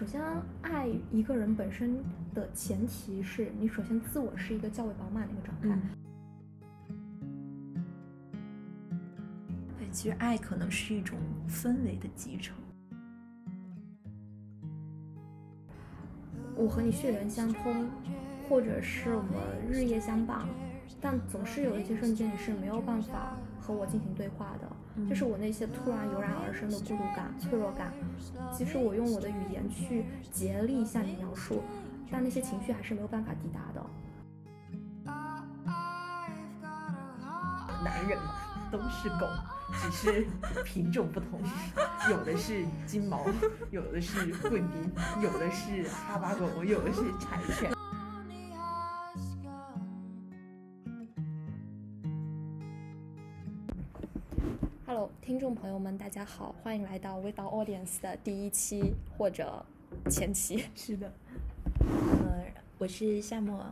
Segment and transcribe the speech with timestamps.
[0.00, 0.18] 首先，
[0.62, 5.78] 爱一个人本身的前提是你首先自我是一个较为饱满的一个状态。
[9.78, 12.56] 对，其实爱可能是一种氛围的集成。
[16.56, 17.86] 我和你血缘相通，
[18.48, 19.32] 或者是我们
[19.70, 20.48] 日夜相伴，
[20.98, 24.76] 但总是有一些瞬间你是没有办法和我进行对话的。
[25.08, 27.92] 就是我那些突然油然而生的孤独感、脆弱感，
[28.52, 31.62] 即使我用我的语言去竭力向你描述，
[32.10, 33.84] 但那些情绪还是没有办法抵达的。
[37.82, 38.34] 男人嘛，
[38.70, 39.26] 都是狗，
[39.72, 40.26] 只是
[40.64, 41.40] 品种不同，
[42.10, 43.24] 有的是金毛，
[43.70, 47.72] 有的是贵宾，有的是哈巴狗，有的是柴犬。
[55.80, 59.64] 们，大家好，欢迎来到 Without Audience 的第一期或者
[60.10, 60.66] 前期。
[60.76, 61.10] 是的，
[61.80, 62.44] 呃，
[62.76, 63.64] 我是夏沫。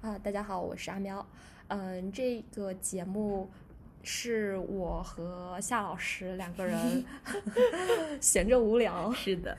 [0.00, 1.24] 啊，大家好，我是阿喵。
[1.68, 3.48] 嗯，这个节目
[4.02, 7.04] 是我和夏老师两个人
[8.20, 9.12] 闲着无聊。
[9.12, 9.56] 是的，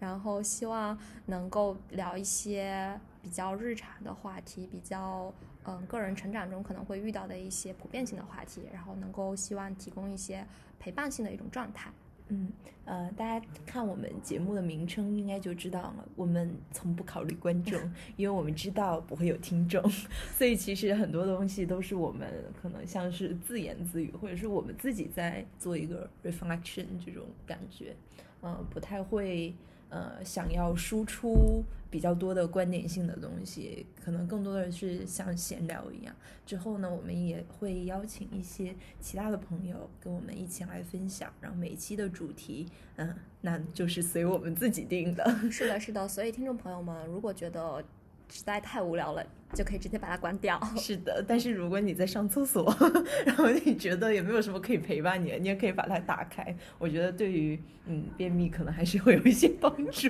[0.00, 5.32] 然后希望能够聊一些比较日常的话题，比较。
[5.68, 10.46] 嗯，个人成长中可能会遇到的一些普遍性的话题，然后能够希望提供一些
[10.78, 11.90] 陪伴性的一种状态。
[12.28, 12.48] 嗯，
[12.84, 17.80] 呃，大家看我们节目的名称应该就知道了，我们从不考虑观众，
[18.16, 19.80] 因为我们知道不会有听众，
[20.36, 22.28] 所以其实很多东西都是我们
[22.60, 27.94] 可能像是自言自语，或者是我们自己在做一个 reflection 这种感觉，
[28.42, 29.54] 嗯，不太会。
[29.88, 36.14] 呃，想要输出比较多的观点性的东西，可能更多的是像闲聊一样。
[36.44, 41.32] 之后呢，我们也会邀请一些其他的朋友跟我们一起来分享。
[41.40, 45.24] 然后每一期的主题，嗯，那就是随我们自己定的。
[45.50, 46.06] 是的，是的。
[46.06, 47.84] 所以听众朋友们，如果觉得
[48.30, 49.24] 实在太无聊了。
[49.54, 50.60] 就可以直接把它关掉。
[50.76, 52.76] 是的，但是如果你在上厕所，
[53.24, 56.54] 然后你觉得也没有什么可以陪伴你，你也可以把它打开。
[56.78, 60.08] 我觉得对于嗯便秘可能还是会有一些帮助。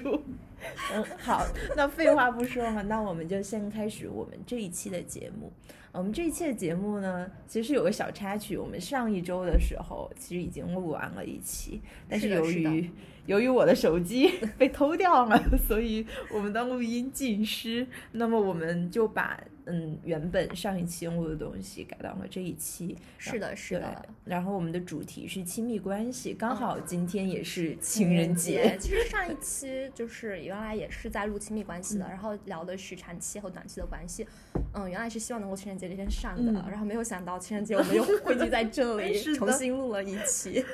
[0.92, 1.46] 嗯，好，
[1.76, 5.52] 那废话不说嘛，那我们就先开始我们这一期的节目。
[5.92, 12.91] 我们这一期的节目呢，其实有个小插曲，我们上一周的时候其实已经录完了一期，但是由于
[13.26, 17.87] 由于我的手机 被偷掉了， 所以我们的录音尽失。
[18.12, 19.38] 那么我们就把。
[19.69, 24.00] 嗯，原本上一期录的东西改到了这一期，是的，是的。
[24.25, 28.76] 然后我们的主题是亲密关系，刚好今天也是情人节。
[28.78, 34.25] 其实上一期就是原来也是在录亲密关系的，然后聊的是长期和短期的关系。
[34.72, 40.65] 嗯，原来是希望能够情人节这天上的，然后没有想到情人节我们又汇聚在这里， 重新录了一期。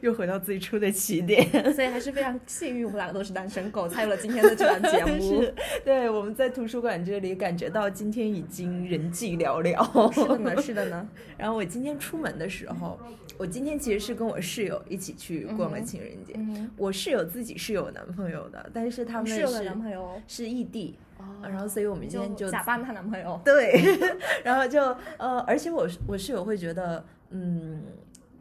[0.00, 5.44] 又回到最初的起点，所以还是非常幸运，我们两个都是单身狗，才有了今天的这档节目。
[5.84, 10.12] 对，我们在图书馆这里感觉到今天已经人迹寥寥。
[10.12, 11.08] 是的呢，是的呢。
[11.36, 12.98] 然后我今天出门的时候，
[13.38, 16.34] 我今天其实是跟我室友一起去逛了情人节。
[16.76, 20.98] 我室友自己是有男朋友的，但是他们是有男朋友是异地。
[21.42, 23.40] 然后所以我们今天就假扮她男朋友。
[23.44, 23.80] 对，
[24.44, 24.80] 然后就
[25.18, 27.82] 呃，而且我我室友会觉得，嗯。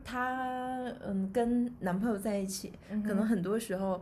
[0.06, 2.72] 她嗯，跟男朋友在一起，
[3.06, 4.02] 可能很多时候，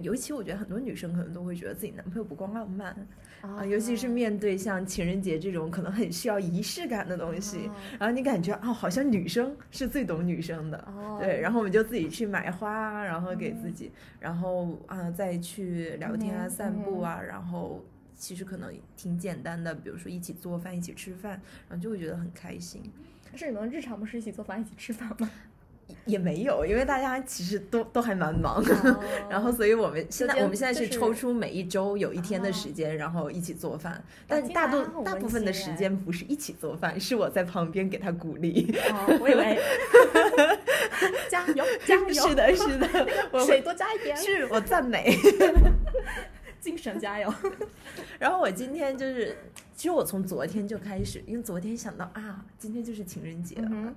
[0.00, 2.96] 尤其我觉得很多女生可能都会觉得自己男朋友不够浪漫
[3.40, 7.68] 啊，尤其是面对像情人节这种可能很需要仪式感的东西，
[7.98, 10.88] 然后你感觉啊，好像女生是最懂女生的，
[11.18, 13.90] 对，然后我们就自己去买花，然后给自己，
[14.20, 17.84] 然后啊再去聊天啊、散步啊，然后
[18.14, 22.82] 其实可能挺简单的，比如说一起做饭、一起吃饭，然后就会觉得很开心。
[23.36, 25.30] 是你们日常不是一起做饭、一起吃饭吗？
[26.04, 28.62] 也没有，因为大家其实都都还蛮忙，
[29.28, 34.02] 然后所以我们现在我们现在是抽出每一周有一天的时间，然后一起做饭。
[34.28, 38.72] 但大多大部分的时间不是一起做饭，是我在旁边给他鼓励。
[38.88, 39.58] 哦，我以为
[41.28, 42.88] 加油加油， 是的，是的，
[43.44, 45.18] 水多加一点，是我赞美，
[46.60, 47.32] 精神加油。
[48.20, 49.36] 然后我今天就是。
[49.74, 53.94] 其实我从昨天就开始，因为昨天想到啊，今天就是情人节了，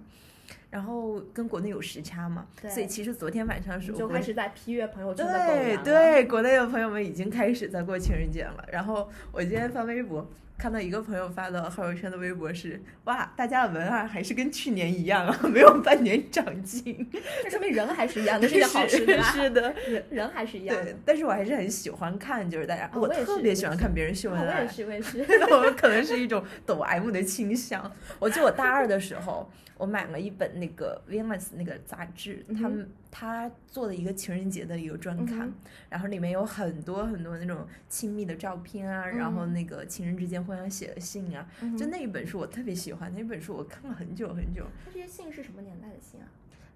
[0.69, 8.65] 然后跟国内有时差嘛，所以其实昨天晚上时候就开始在批阅朋友圈对对，国内的朋友们已经开始在过情人节了。
[8.71, 10.25] 然后我今天发微博。
[10.57, 17.05] 看到一个朋友发的朋友圈的微博是，哇，大家的文案还是跟去年一样啊， 没有半年长进，
[17.43, 19.23] 这说明人还是一样的， 是好事对吧？
[19.31, 20.75] 是的，人人还是一样。
[20.83, 24.59] 对，但是我还是很喜欢看，就是大家，我特别喜欢看别人秀恩爱。
[24.59, 25.19] 我也是，我也是。
[25.51, 27.91] 我可能是一种抖 M 的倾向。
[28.19, 35.53] 我记得我大二的时候，我买了一本那那个 Venus 那个杂志，他们他做的一个情人节的一个专刊，
[35.87, 44.65] 然后里面有很多很多那种亲密的照片啊，然后那个情人之间互相写的信啊，就那一本书我特别喜欢，那本书我看了很久很久。
[44.83, 46.25] 这些信是什么年代的信啊？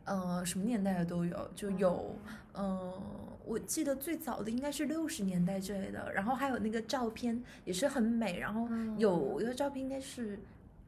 [0.06, 2.16] 呃，什么年代的都有，就有，
[2.54, 2.94] 嗯，
[3.44, 10.40] 我记得最早的应该是六十年代之类的，然后还有那个照片也是很美，然后有一个照片应该是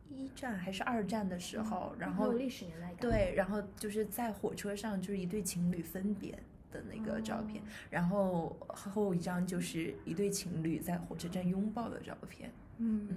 [0.10, 6.32] 一战还是二战的时候，然后历史年代感，对，然后就是在火车上就是一对情侣分别
[6.72, 13.08] 的那个照片，然后后一张就是一对情侣在火车站拥抱的照片，嗯，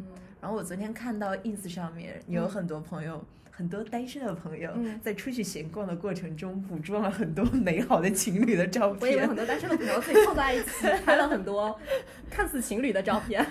[0.40, 3.24] 然后我昨天看到 ins 上面有很多朋友。
[3.54, 4.72] 很多单身的朋友
[5.02, 8.98] 在出去闲逛的过程中，捕捉了很多美好的情侣的照片。
[9.02, 11.78] 我以为很多单身的朋友自己凑在一起拍了很多
[12.30, 13.46] 看似情侣的照片。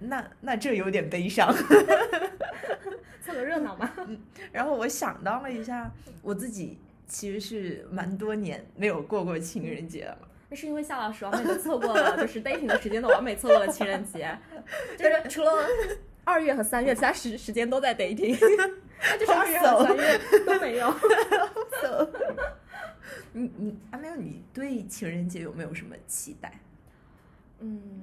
[0.00, 1.54] 那那这有点悲伤。
[3.24, 3.90] 凑个热闹嘛。
[4.52, 5.90] 然后我想到了一下，
[6.22, 10.18] 我自己其实是蛮多年没有过过情人节了。
[10.48, 14.36] 那是因为夏老师完美的错过了就是 dating 的时间，都完美错过了情人节，
[14.98, 15.52] 就是除了
[16.24, 18.36] 二月和三月，其他时时间都在 dating。
[19.02, 20.94] 那就是二月和三月都没有。
[23.32, 24.16] 你你阿没有？
[24.16, 26.58] 你对情人节有没有什么期待？
[27.60, 28.02] 嗯，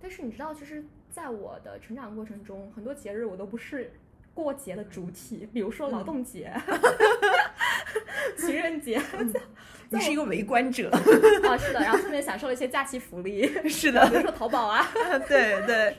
[0.00, 3.90] 但是你知道，其实在我的成长过程中，很多节日我都不是
[4.34, 5.48] 过节的主体。
[5.52, 6.52] 比如说劳动节、
[8.36, 9.00] 情人节，
[9.88, 11.80] 你是一个围观者啊，是的。
[11.80, 14.86] 然后顺便享受了一些假期福利，是的，比如说淘宝啊，
[15.26, 15.96] 对对。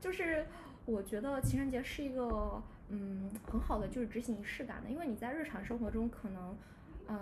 [0.00, 0.44] 就是
[0.84, 2.60] 我觉得情人节是一个。
[2.88, 6.56] 嗯，很好的就是执行仪式感的，因为你在日常生活中可能，
[7.08, 7.16] 嗯，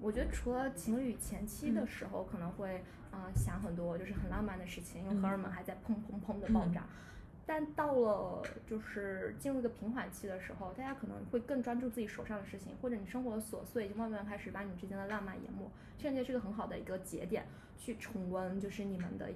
[0.00, 6.86] 我觉得除了情侣前期的时候可能会啊想很多就是很浪漫的事情，因为荷尔蒙还在砰砰砰的爆炸，
[7.46, 15.70] 但到了就是进入一个平缓期的时候，大家可能会更专注自己手上的事情，或者你生活的琐碎就慢慢开始把你们之间的浪漫淹没。
[15.98, 19.28] 情人节是个很好的一个节点，去重温就是你们的，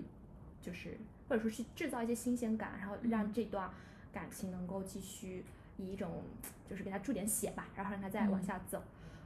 [0.63, 0.97] 就是
[1.29, 3.71] 或者说去制造一些新鲜感，然后让这段
[4.11, 5.45] 感情能够继续。
[5.79, 6.23] 以一种
[6.69, 8.83] 就是给他注点血吧，然后让他再往下走。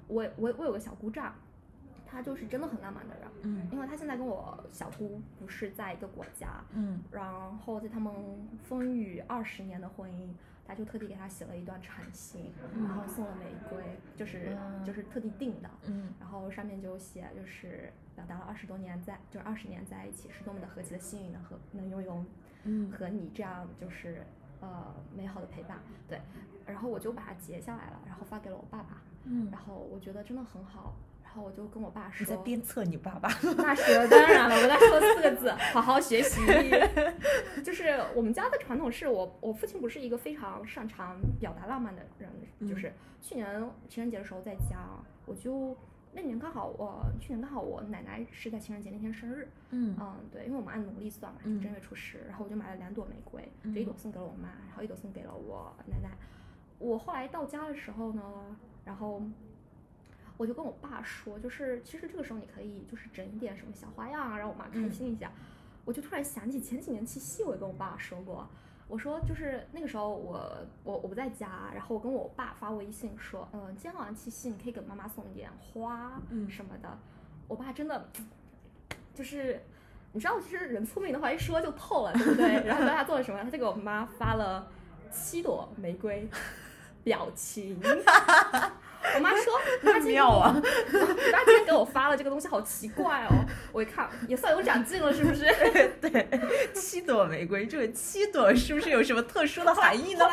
[0.09, 1.33] 我我我有个小姑丈，
[2.05, 8.13] 他就是真的很浪漫的人，嗯，因为他现在跟我小姑不是在一个国家，嗯，然后在他们
[8.65, 10.31] 风雨二十年的婚姻，
[10.67, 13.85] 他就特地给他写了一段长信，然后送了玫瑰，
[14.17, 22.25] 就是就是特地订的，嗯，然后上面就写就是表达了二十多年在就是二十年在一起是多么的何其的幸运能和能拥有，
[22.65, 24.27] 嗯，和你这样就是。
[24.61, 25.79] 呃，美好的陪伴，
[26.09, 26.21] 对，
[26.67, 33.29] 然后我就把它截下来了，然后发给了我爸爸，嗯，然后我觉得真的很好，然后我就跟我爸说，你在鞭策你爸爸？
[33.57, 36.41] 那是当然了，我跟他说四个字， 好好学习。
[37.65, 42.31] 就是我们家的传统是我，我父亲不是一个非常擅长表达浪漫的人，
[42.69, 43.47] 就是去年
[43.89, 44.79] 情人节的时候在家，
[45.27, 45.77] 我就。
[46.13, 56.11] 那年刚好我去年刚好我奶奶是在情人节那天生日，嗯嗯对，因为我们按农历算嘛，就正月初十，然后我就买了两朵玫瑰，这一朵送给了我妈，然后一朵送给了我奶奶。
[56.79, 58.23] 我后来到家的时候呢，
[58.85, 59.23] 然后
[60.37, 65.31] 我就跟我爸说，就是其实这个时候你可以就是整一点什么小花样啊，让我妈开心一下。
[65.85, 68.49] 我就突然想起前几年七夕，我也跟我爸说过。
[68.91, 76.99] 我说就是那个时候我我我不在家，然后我跟我爸发微信说，嗯，今天晚上七夕你可以给妈妈送一点花，嗯什么的。
[77.47, 78.09] 我爸真的
[79.15, 79.63] 就是
[80.13, 82.49] 你知道，其实人聪明的话一说就透了，对不对？
[82.67, 83.41] 然后他做了什么？
[83.45, 84.69] 他就给我妈发了
[85.13, 86.29] 七朵玫瑰，
[87.05, 87.81] 表情。
[89.15, 90.55] 我妈说： “妈妙啊！
[90.55, 90.99] 你
[91.33, 95.45] 妈今天给我发了这个东西，好奇怪哦。”我一看，也算有长进了，是不是？
[96.01, 96.29] 对，
[96.75, 100.25] 七朵玫瑰，这个七朵是不是有什么特殊的含义呢？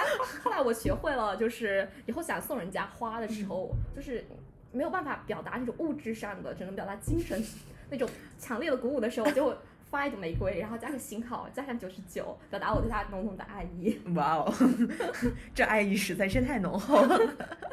[0.44, 4.26] 后来我学会了，就是以后想送人家花的时候，就是
[4.72, 7.44] 没有办法表达那种物质上的，只能表达精神
[7.90, 8.08] 那种
[8.38, 9.56] 强烈的鼓舞的时候，就。
[9.89, 14.00] 发一朵玫瑰，然后加个星号，加上九十九，表达我对他浓浓的爱意。
[14.15, 14.53] 哇哦，
[15.53, 17.20] 这爱意实在是太浓厚了。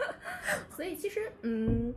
[0.71, 1.93] 所以其实，嗯，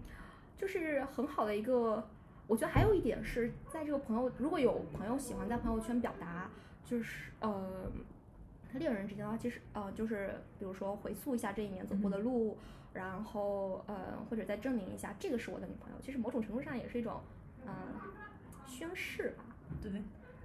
[0.58, 2.08] 就是很好的一个。
[2.48, 6.50] 我觉得还有一点是在这个朋友，如果有朋友喜欢在朋友圈表达，
[6.86, 7.92] 就是呃，
[8.76, 12.58] 恋人之间的话，其实呃，就是比如说回溯一下这一年走过的路，
[12.94, 17.20] 然后呃，或者再证明一下这个是我的女朋友，其实某种程度上也是一种
[17.66, 17.74] 嗯
[18.66, 19.44] 宣誓吧。
[19.82, 19.92] 对，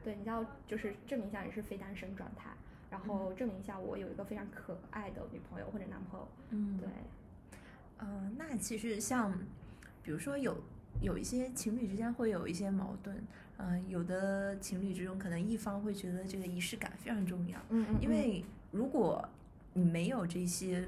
[0.04, 2.50] 对，你要就是证明一下你是非单身状态，
[2.90, 6.28] 然后证明一下我有一个非常可爱的女朋友或者男朋友。
[6.50, 6.88] 嗯，对。
[8.00, 9.32] 嗯，那其实像，
[10.02, 10.56] 比如说有
[11.00, 13.16] 有一些情侣之间会有一些矛盾，
[13.58, 17.58] 嗯，有的情侣之中可能一方会觉得这个仪式感非常重要。
[17.68, 17.96] 嗯嗯。
[18.02, 19.28] 因为如果
[19.74, 20.84] 你没有这些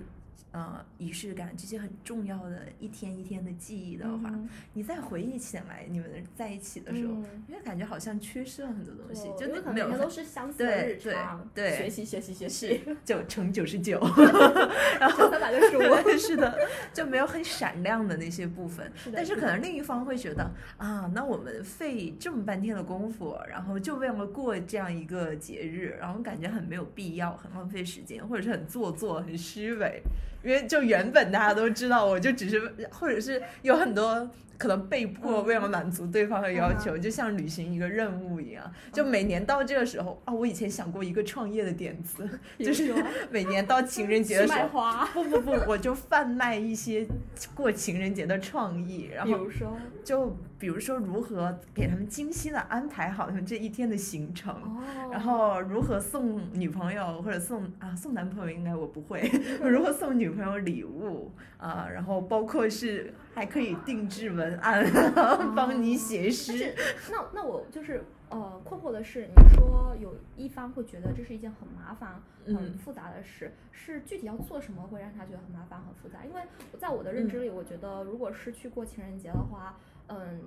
[0.52, 13.98] 呃仪式感这些很重要的一天一天的记忆的话，嗯你再回忆起来你们在一起的时候，嗯你会感觉好像缺失了很多东西，就因为可能每天都是相似的对日常，对对学习学习学习，九 乘九十九，
[15.00, 15.84] 然后三百六十五。
[16.18, 16.56] 是的，
[16.92, 18.90] 就没有很闪亮的那些部分。
[19.12, 30.02] 但是可能另一方会觉得啊，那我们费这么半天的功夫，然后就为了过这样一个节日，然后感觉很没有必要，很浪费时间，或者是很做作、很虚伪。
[30.44, 32.60] 因为就原本大家都知道，我就只是，
[32.90, 35.46] 或者是有很多可能被迫嗯。
[35.46, 38.72] 为了满足对方的要求，就像履行一个任务一样。
[38.92, 42.96] 就每年到这个时候啊，我以前想过一个创业的点子， 就是说？
[43.30, 47.06] 每年到情人节的时候， 卖花，不不不，我就贩卖一些
[47.54, 49.76] 过情人节的创意，然后比如说？
[50.04, 54.54] 就比如说如何给他们精心的安排好他们这一天的行程。
[54.54, 59.30] 哦，然后如何送女朋友或者送啊送男朋友应该我不会，
[59.62, 64.84] 如何送女朋友礼物啊，然后包括是还可以定制文案，
[65.54, 66.74] 帮你写但诗是。
[67.10, 76.24] 那那我就是呃困惑的是，你说有一方会觉得这是一件很麻烦、很嗯复杂的事，是具体要做什么会让他觉得很麻烦、很复杂？
[76.24, 76.42] 因为
[76.78, 79.76] 在我的认知里，我觉得如果是去过情人节的话，
[80.08, 80.40] 嗯。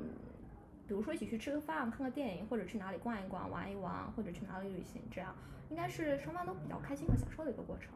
[0.88, 5.36] 比如说一起去吃个饭、看个电影，或者去哪里逛一逛、玩一玩，或者去哪里旅行，这样
[5.70, 7.90] 应该是双方都比较开心和享受的一个过程。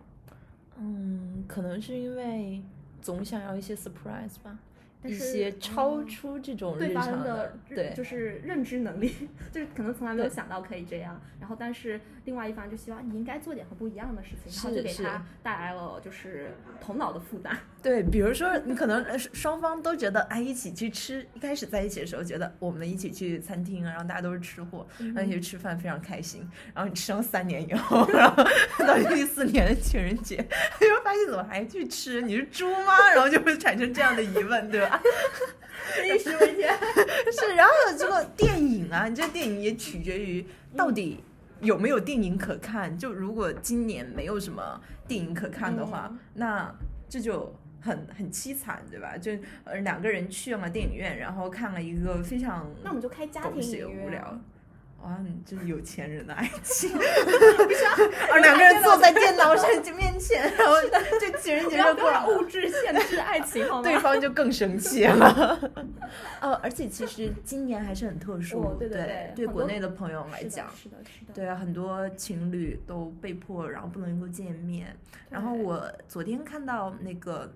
[0.75, 2.61] 嗯，可能是因为
[3.01, 4.59] 总想要一些 surprise 吧，
[5.03, 9.13] 一些超嗯出这种对方的对就是认知能力，
[9.51, 11.19] 就是可能从来没有想到可以这样。
[11.39, 17.57] 然后，但是另外一方就希望你应该做点和不一样的事情，然后就给他带来了就是头脑的负担。
[17.81, 26.47] 对，比如说你可能呃双方都觉得哎一起去吃，一开始在一起的时候觉得我们一起去餐厅啊，然后大家都是吃货，然后一起去吃饭非常开心。
[26.75, 28.43] 然后你吃了三年以后， 然后
[28.77, 30.37] 到第四年的情人节，
[30.79, 32.21] 就发现怎么还去吃？
[32.21, 33.09] 你是猪吗？
[33.15, 34.90] 然后就会产生这样的疑问，对吧？
[36.03, 36.69] 历史文件，
[37.31, 40.45] 是，然后这个电影啊，你这电影也取决于
[40.75, 41.23] 到底
[41.59, 42.97] 有没有电影可看。
[42.97, 46.75] 就如果今年没有什么电影可看的话，嗯那
[47.09, 49.17] 这就很很凄惨，对吧？
[49.17, 49.31] 就
[49.63, 54.39] 呃两个人去了电影院，然后看了一个非常那我们就开家庭影院无聊。
[55.03, 56.91] 哇，你这是有钱人的爱情，
[58.31, 60.75] 而两个人坐在电脑上面前，然后
[61.19, 62.21] 就情人节就过了。
[62.21, 63.83] 要物质限制爱情好吗？
[63.89, 65.71] 对方就更生气了。
[66.39, 71.33] 呃，而且其实今年还是很特殊，哦对对对对国内的朋友来讲，是的，是的。
[71.33, 74.95] 对啊，很多情侣都被迫然后不能够见面。
[75.29, 77.51] 然后我昨天看到那个。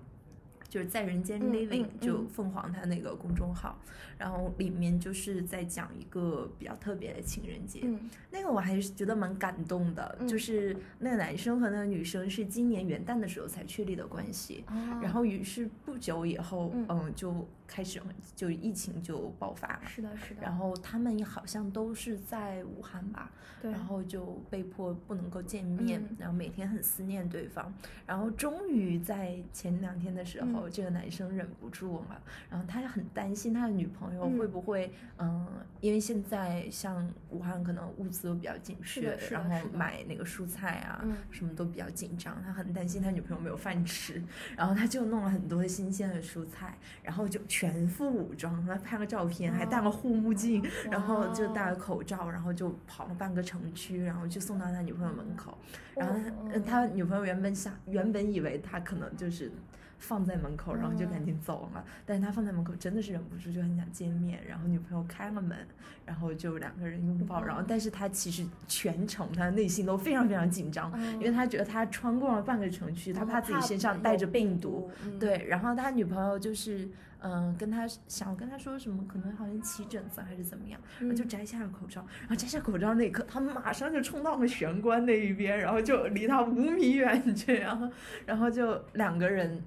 [0.68, 3.78] 就是在人间嗯 living，、嗯就嗯凤凰他那个公众号，
[4.18, 18.00] 然后里面就是在讲一个比较特别的情人节，嗯那个我还是觉得蛮感动的，嗯就是那个男生和那个女生是今年元旦的时候才确立的关系，啊然后于是不久以后，嗯嗯，就开始
[18.34, 19.80] 就疫情就爆发了。
[19.86, 20.42] 是的，是的。
[20.42, 23.30] 然后他们好像都是在武汉吧，
[23.60, 27.72] 对，然后就被迫不能够见面，嗯然后每天很思念对方。
[28.06, 30.70] 然后终于在前两天的时候，嗯。
[30.72, 32.16] 这个男生忍不住嘛，
[32.50, 34.38] 然后他很担心他的女朋友嗯。
[34.38, 35.46] 会不会，嗯、
[35.80, 41.16] 因为现在像武汉可能物资都比较紧缺然后买那个蔬菜啊，嗯。
[41.30, 44.22] 什么都比较紧张，他很担心他女朋友没有饭吃，
[44.56, 55.56] 然后他就弄了很多新鲜的蔬菜，然后就全副武装，他拍了照片，还戴了护目镜， 然后就戴了口罩，然后就跑了半个城区，然后就送到他女朋友门口，
[55.94, 56.50] 然后哦。
[56.52, 59.50] 呃他女朋友原本想，原本以为他可能就是。
[59.98, 61.84] 放在门口，然后就赶紧走了。
[62.04, 64.40] 但是他放在门口，真的是忍不住，就很想见面。
[64.46, 65.56] 然后女朋友开了门，
[66.04, 67.42] 然后就两个人拥抱。
[67.42, 76.88] 然后，但是他其实全程他的内心都非常非常紧张，嗯因为他觉得他穿过了半个城区，他怕自己身上带着病毒。，嗯，对，然后他女朋友就是，
[77.20, 87.90] 嗯、跟他想跟他说什么，可能好像起疹子还是怎么样，然后就嗯摘下了口罩，然后摘下口罩那一刻，他马上就冲到了玄关那一边，然后就离他五米远这样，
[88.26, 89.60] 然后就两个人，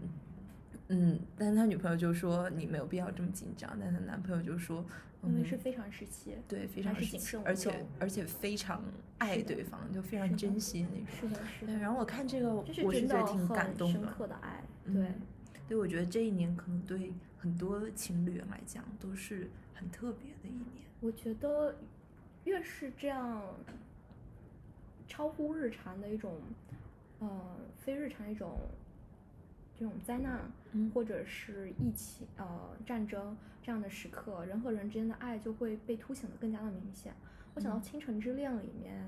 [0.90, 4.84] 嗯，但是他女朋友就说你没有必要这么紧张，但他男朋友就说，
[5.22, 8.84] 嗯因为是非常时期，对，非常时还是谨慎而且而且非常
[9.20, 11.06] 爱对方，就非常珍惜那种。
[11.08, 14.00] 是的，是，的，然后我看这个，我是觉得挺感动的。
[14.00, 15.12] 深刻的爱，嗯对，
[15.70, 20.66] 对，我觉得这一年可能对很多情侣来讲都是很特别的一年。
[21.02, 21.76] 我觉得
[22.46, 23.44] 越是这样
[25.08, 26.34] 超乎日常的一种，
[27.20, 27.30] 呃，
[27.78, 28.58] 非日常一种
[29.78, 32.46] 这种灾难，嗯或者是疫情、呃
[32.86, 37.14] 战争这样的时刻，人和人之间的爱就会被凸显的更加的明显。
[37.56, 39.06] 我想到嗯《倾城之恋》里面，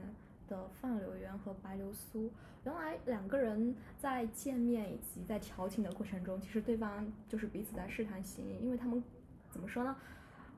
[0.48, 2.30] 的范柳园和白流苏。
[2.64, 9.04] 原来两个人在见面以及在调情的过程中，其实对方就是彼此在试探心意，因为他们
[9.50, 9.96] 怎么说呢？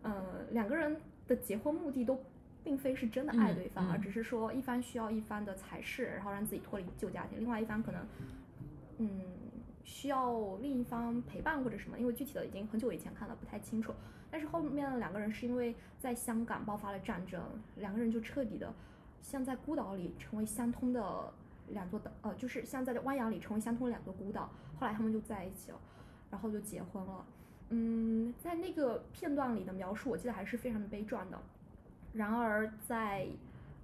[0.02, 2.20] 呃，两个人的结婚目的都
[2.62, 8.06] 并非是真的爱对方，嗯嗯而只是说一方需要一方的才是，然后让自己脱离旧家庭，另外一方可能
[8.98, 9.22] 嗯
[9.84, 13.94] 需要另一方陪伴或者什么，因为具体的已经很久以前看了不太清楚。
[14.32, 17.42] 但是后面两个人是因为在香港爆发了战争，
[17.76, 18.74] 两个人就彻底的
[19.22, 21.32] 像在孤岛里成为相通的
[21.68, 24.50] 两座岛，呃，就是像在汪洋里成为相通的两座孤岛。
[24.80, 25.80] 后来他们就在一起了，
[26.32, 27.26] 然后就结婚了。
[27.70, 31.40] 嗯，在那个片段里的描述，我记得还是非常的悲壮的。
[32.12, 33.28] 然而在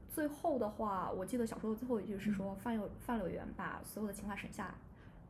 [0.10, 4.74] 最后的话，我记得小说的最后一句是说范柳范柳园把所有的情话省下来，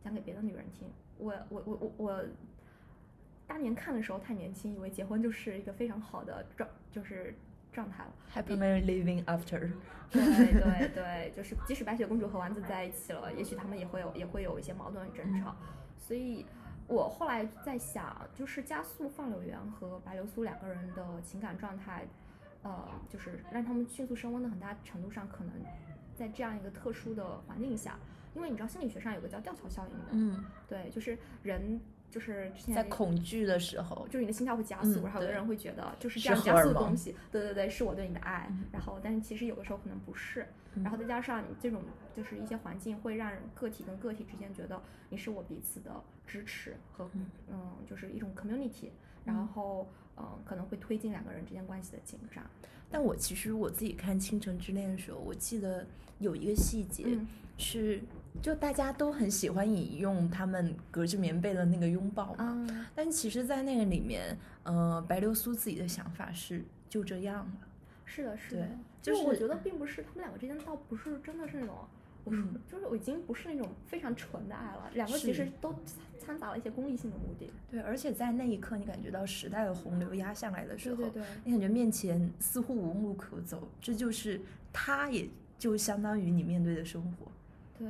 [0.03, 0.87] 讲给别的女人听。
[1.17, 2.25] 我我我我我
[3.47, 7.35] 当年看的时候太年轻，以为结婚就是一个非常好的状就是
[7.71, 8.13] 状态了。
[8.33, 9.71] happy marry living after。
[10.11, 15.55] 对对对，就是即使白雪公主和丸子在一起了，也许他们也会有也会有一些矛盾争吵。
[15.97, 16.43] 所以
[16.87, 22.07] 我后来在想，就是加速放柳园和白流苏两个人的情感状态，
[22.63, 25.53] 呃，就是让他们迅速升温的很大程度上，可能
[26.15, 27.99] 在这样一个特殊的环境下，
[28.39, 31.77] 因为你知道心理学上有个叫吊桥效应的，嗯，对，就是人
[32.09, 38.63] 就是之前在恐惧的时候，就是你的心跳会加速，嗯然后有的人会觉得就是是这样加速的东西，对对对，是我对你的爱，嗯。
[38.71, 40.83] 然后但是其实有的时候可能不是，嗯。
[40.83, 41.83] 然后再加上你这种
[42.15, 45.91] 就是一些环境会让个体跟个体之间觉得你是我彼此的
[46.25, 47.25] 支持和嗯。
[47.51, 48.89] 嗯就是一种 community，
[49.25, 52.43] 然后嗯可能会推进两个人之间关系的紧张，
[52.89, 55.85] 但我其实我自己看《倾城之恋》的时候，我记得
[56.19, 57.27] 有一个细节嗯。
[57.61, 58.01] 是，
[58.41, 67.67] 就大家都很喜欢引用他们隔着棉被的那个拥抱嘛，啊但其实，在那个里面，呃，白流苏自己的想法是就这样了。
[68.05, 68.69] 是的是的，
[69.01, 71.75] 就就是我觉得并不是他们两个之间倒不是真的是那种。
[72.25, 72.31] 我
[72.67, 75.73] 就是我已经不是那种非常纯的爱了，两个其实都
[76.19, 77.49] 掺杂了一些功利性的目的。
[77.71, 84.39] 对，而且在那一刻，你感觉到时代的洪流压下来的时候，对对对，你感觉面前似乎无路可走，这就是
[84.73, 87.31] 他，也就相当于你面对的生活。
[87.79, 87.87] 对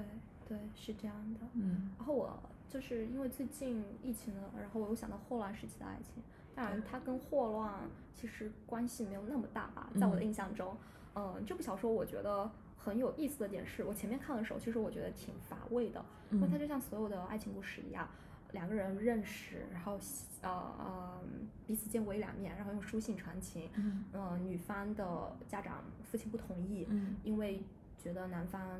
[0.50, 1.40] 对，是这样的。
[1.54, 6.22] 嗯然后我就是因为最近疫情呢，然后我又想到霍乱时期的爱情。
[6.56, 7.74] 当然，它跟霍乱
[8.14, 10.76] 其实关系没有那么大吧，在我的嗯印象中，
[11.14, 18.10] 嗯、这部小说我觉得很有意思的点是，我前面看的时候，其实我觉得挺乏味的，因为它嗯就像所有的爱情故事一样，
[18.52, 19.98] 两个人认识，然后
[20.42, 21.22] 呃呃
[21.66, 27.64] 彼此见过一两面，然后用书信传情，嗯呃女方的家长父亲不同意，嗯因为
[27.98, 28.80] 觉得男方的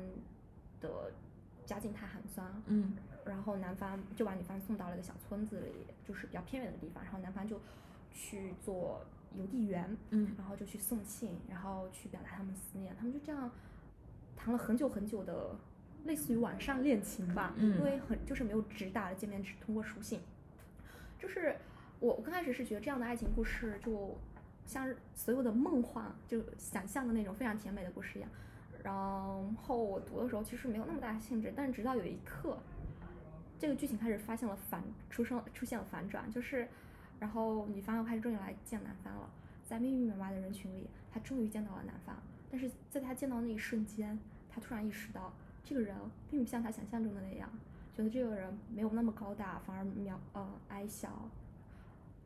[1.70, 2.96] 家境太寒酸，嗯。
[3.24, 7.60] 然后男方就把女方送到了一个小村子里，就是比较偏远的地方，然后男方就
[8.10, 9.04] 去做
[9.36, 10.34] 邮递员，嗯。
[10.36, 13.48] 然后就去送信，然后去表达他们思念，他们就这样
[14.36, 15.54] 谈了很久很久的，
[16.06, 17.78] 类似于网上恋情吧，嗯。
[17.78, 20.20] 因为很就是没有直达的见面，只通过书信，
[21.18, 21.54] 就是
[22.00, 24.18] 我我刚开始是觉得这样的爱情故事就
[24.66, 28.30] 像所有的梦幻就想象的那种非常甜美的故事一样。
[28.82, 28.94] 然
[29.62, 32.58] 后我读的时候其实没有那么大的兴致，但是直到有一刻，
[33.58, 36.68] 这个剧情开始发现了反出生出现了反转，就是，
[37.18, 39.28] 然后女方又开始终于来见男方了，
[39.64, 42.16] 在密密麻麻的人群里，她终于见到了男方，
[42.50, 45.94] 但是在她见到那一瞬间，她突然意识到这个人
[46.30, 47.50] 并不像她想象中的那样，
[47.94, 51.28] 觉得这个人没有那么高大，反而渺呃矮小，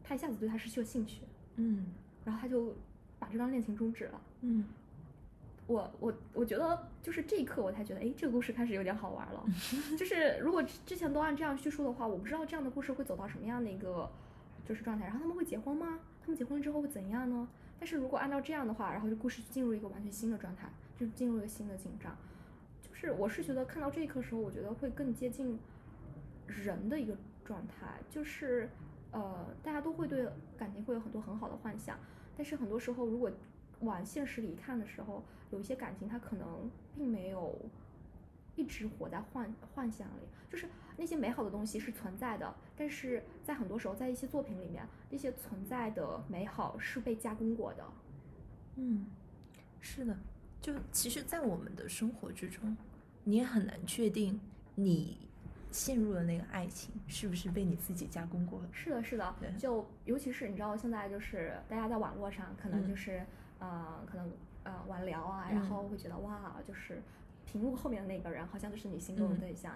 [0.03, 1.23] 她一下子对他失去了兴趣，
[1.57, 1.87] 嗯。
[2.25, 2.75] 然后她就
[3.19, 4.21] 把这段恋情终止了。
[4.43, 4.64] 嗯
[5.66, 9.44] 我我我觉得就是这一刻我才觉得，哎，这个故事开始有点好玩了。
[9.98, 14.11] 就是如果之前都按这样叙述的话，我不知道这样的故事会走到什么样的一个
[14.64, 15.07] 就是状态。
[15.07, 15.98] 然后他们会结婚吗？
[16.22, 17.48] 他们结婚之后会怎样呢？
[17.79, 22.16] 但是如果按照这样的话，然后这故事就进入一个完全新的状态，就进入一个新的紧张。
[22.83, 25.59] 就是我是觉得看到这一刻的时候，我觉得会更接近
[26.46, 28.70] 人的一个状态，就是
[29.11, 31.98] 呃，大家都会对感情会有很多很好的幻想，
[32.37, 33.31] 但是很多时候如果
[33.85, 37.59] 往现实里看的时候，有一些感情它可能并没有
[38.57, 47.85] 一直活在幻幻想里，就是那些美好的东西是存在的，但是在很多时候，在一些作品里面，那些存在的美好是被加工过的。
[48.77, 49.07] 嗯，
[49.81, 50.16] 是的。
[50.61, 52.77] 就其实，在我们的生活之中，
[53.23, 54.40] 你也很难确定
[54.75, 55.18] 你
[55.70, 58.68] 陷入的那个爱情是不是被你自己加工过的。
[58.73, 63.27] 是的，是的，就尤其是你知道，现在就是大家在网络上可能嗯就是、
[63.59, 64.31] 呃，可能
[64.64, 67.03] 呃晚聊啊，嗯然后会觉得哇，就是
[67.47, 69.73] 屏幕后面的那个人好像就是你心中的嗯对象，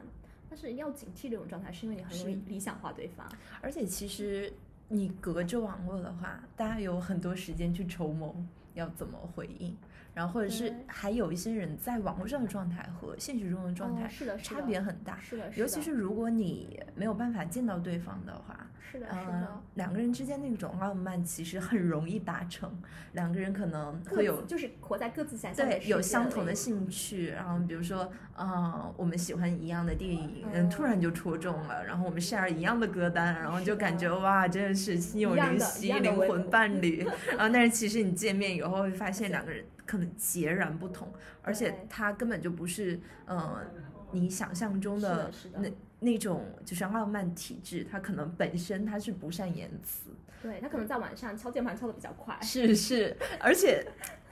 [0.48, 3.26] 但是要警惕这种状态，是因为你很容易理想化对方。
[3.60, 4.52] 而而且其实
[4.88, 8.34] 你隔着网络的话，大家有很多时间去筹谋
[8.74, 9.76] 要怎么回应。
[10.18, 22.68] 然后或者是还有一些人在网络上的状态和现实中的状态哦是的差别很大，是的，尤其是如果你没有办法见到对方的话，是的，是嗯的，，两个人之间那种浪漫其实很容易达成，
[23.12, 43.66] 两个人可能会有就是活在各自想象对有相同的兴趣，然后比如说，嗯，我们喜欢一样的电影，嗯，嗯突然就戳中了，然后我们 share 一样的歌单，然后就感觉哇，真的是心有灵犀，灵魂伴侣， 然后但是其实你见面以后会发现两个人可能截然不同，而且对他根本就不是，嗯，
[44.12, 50.10] 你想象中的那那种就是浪漫体质，他可能本身他是不善言辞。
[50.42, 53.84] 对他可能在晚上敲键盘敲的比较快，是是，而且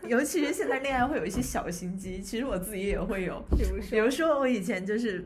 [0.07, 3.43] 尤其是现在恋爱会有一些小心机，其实我自己也会有。
[3.57, 5.25] 比如比如说我以前就是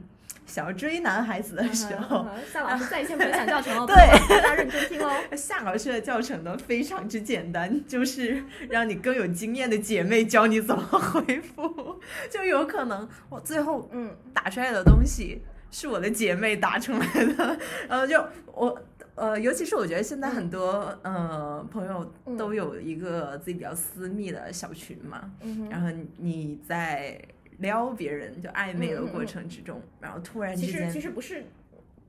[0.50, 3.94] 想要追男孩子的时候，夏老师在线分享教程哦，对
[4.28, 5.10] 大家认真听哦。
[5.36, 17.58] 夏老师的教程呢非常之简单，就是让你更有经验的姐妹教你怎么回复，就有可能我最后嗯，打出来的东西是我的姐妹打出来的，
[17.88, 18.76] 然后就我。
[19.16, 25.30] 呃，尤其是我觉得现在很多、呃朋友都有一个自己比较私密的小群嘛，
[25.68, 27.20] 然后你在
[27.61, 31.44] 撩别人就暧昧的过程之中，然后突然之其实间其实不是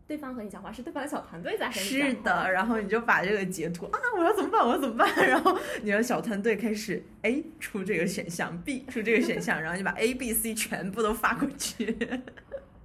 [0.08, 4.62] 对方和你讲话，是对方的小团队在和你是讲话的，然后你就把这个截图啊，我要怎么办？
[4.62, 5.28] 我要怎么办？
[5.28, 11.98] 然后你的小团队开始 A 出这个选项，B 出这个选项，然后你把 A、B、C 全部都发过去，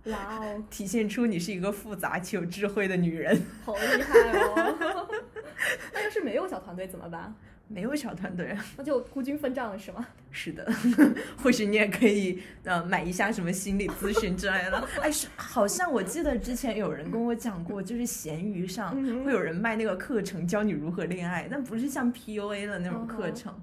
[0.05, 3.41] 哇哦，体现出你是一个复杂且有智慧的女人。
[3.65, 5.09] 好厉害哦！
[5.93, 7.35] 那要是没有小团队怎么办？
[7.69, 10.07] 没有小团队啊， 那就孤军奋战了是吗？
[10.31, 10.71] 是的，
[11.43, 14.87] 或许你也可以呃买一下什么心理咨询之类的。
[15.01, 23.55] 哎，是好像我记得之前有人跟我讲过，就是闲鱼上会有人卖那个课程，教你如何恋爱，但不是像 PUA 的那种课程，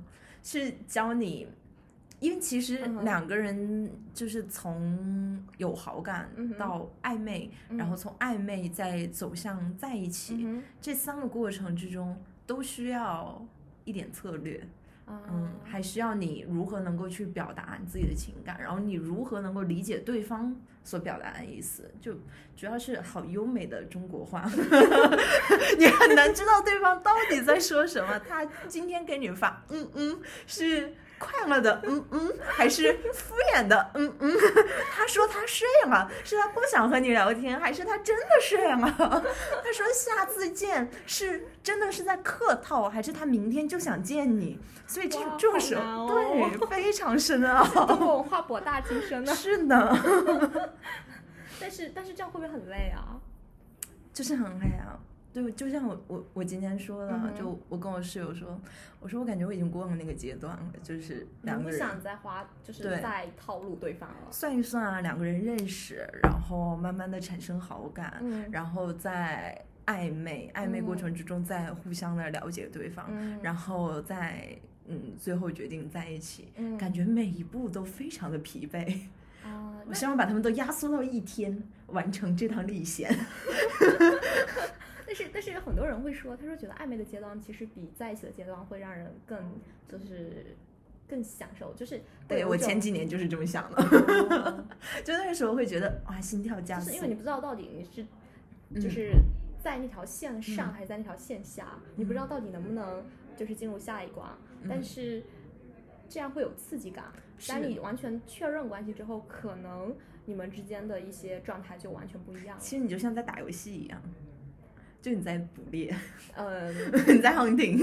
[0.44, 1.48] 是教你。
[2.20, 13.46] 因为其实两个人就是从有好感嗯到暧昧，嗯然后从暧昧再走向在一起，嗯这三个过程之中都需要
[13.86, 14.66] 一点策略。
[15.06, 22.14] 嗯，还需要你如何能够去表达你自己的情感，然后你如何能够理解对方所表达的意思，就
[22.56, 24.50] 主要是好优美的中国话，
[25.78, 28.18] 你很难知道对方到底在说什么。
[28.20, 34.34] 他今天给你发，嗯嗯，是快乐的，嗯嗯，还是敷衍的，嗯嗯。
[34.96, 38.78] 他说他睡了，是他不想和你聊天，还是他真的睡了？
[39.64, 44.60] 他说下次见是真的是在客套，还是他明天就想见你？
[44.86, 47.64] 所以这哇这种时候，哦对，非常深奥。
[47.96, 49.34] 文化博大精深呢。
[49.36, 50.00] 是的，
[51.60, 53.16] 但是但是这样会不会很累啊？
[54.14, 55.00] 就是很累啊。
[55.34, 58.60] 对，就像我我我今天说的，嗯就我跟我室友说，
[59.00, 64.28] 我说我感觉我已经过了那个阶段了，就是两个人不想再花，就是对再套路对方了。
[64.32, 74.56] 算一算啊，两个人认识，然后慢慢的产生好感，嗯然后再暧昧暧昧过程之中再互相的了解对方，嗯然后再
[74.88, 79.00] 嗯最后决定在一起，嗯感觉每一步都非常的疲惫。
[79.44, 83.10] 啊， 我希望把他们都压缩到一天，完成这趟历险。
[85.06, 89.40] 但是但是很多人会说，他说觉得暧昧的阶段其实比在一起的阶段会让人更
[89.88, 90.56] 就是
[91.08, 94.66] 更享受，就是对我前几年就是这么想的，哦
[95.04, 98.06] 就那个时候会觉得哇，心跳加速就是因为你不知道到底你是
[98.70, 99.12] 嗯就是
[99.62, 103.04] 在那条线上嗯还是在那条线下，你不知道到底能不能
[103.36, 104.30] 就是进入下一关，
[104.68, 105.24] 但嗯是
[106.10, 107.06] 这样会有刺激感。
[107.48, 109.94] 当你完全确认关系之后，可能
[110.26, 112.62] 你们之间的一些状态就完全不一样了。
[112.62, 114.02] 其实你就像在打游戏一样，
[115.04, 115.94] 就你在捕猎，
[116.38, 116.74] 嗯，
[117.14, 117.78] 你在 hunting。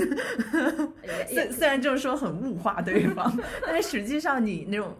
[1.28, 3.30] 虽虽然这么说很物化对方，
[3.62, 4.96] 但是实际上你那种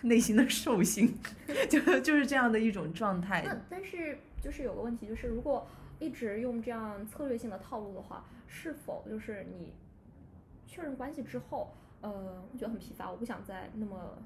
[0.00, 1.14] 内心的兽性，
[1.68, 3.42] 就就是这样的一种状态。
[3.44, 9.74] 那但是就是有个问题，就是如果一直用这样策略性的套路的话，是否就是你
[10.66, 12.10] 确认关系之后，呃，
[12.50, 14.16] 会觉得很疲乏，我不想再那么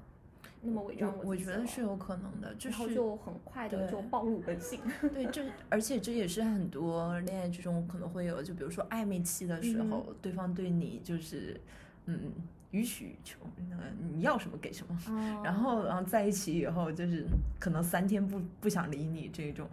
[0.65, 4.79] 那么伪装我觉得是有可能的，就是然后就很快的就暴露本性。
[5.13, 11.59] 对，这 而且这也是很多恋爱之中可能会有，就比如说暧昧期的时候，对方对你就是
[12.05, 12.31] 嗯
[12.71, 13.37] 予取予求，
[13.69, 14.97] 那个你要什么给什么，
[15.43, 17.25] 然后然后在一起以后就是
[17.59, 19.67] 可能三天不不想理你这种，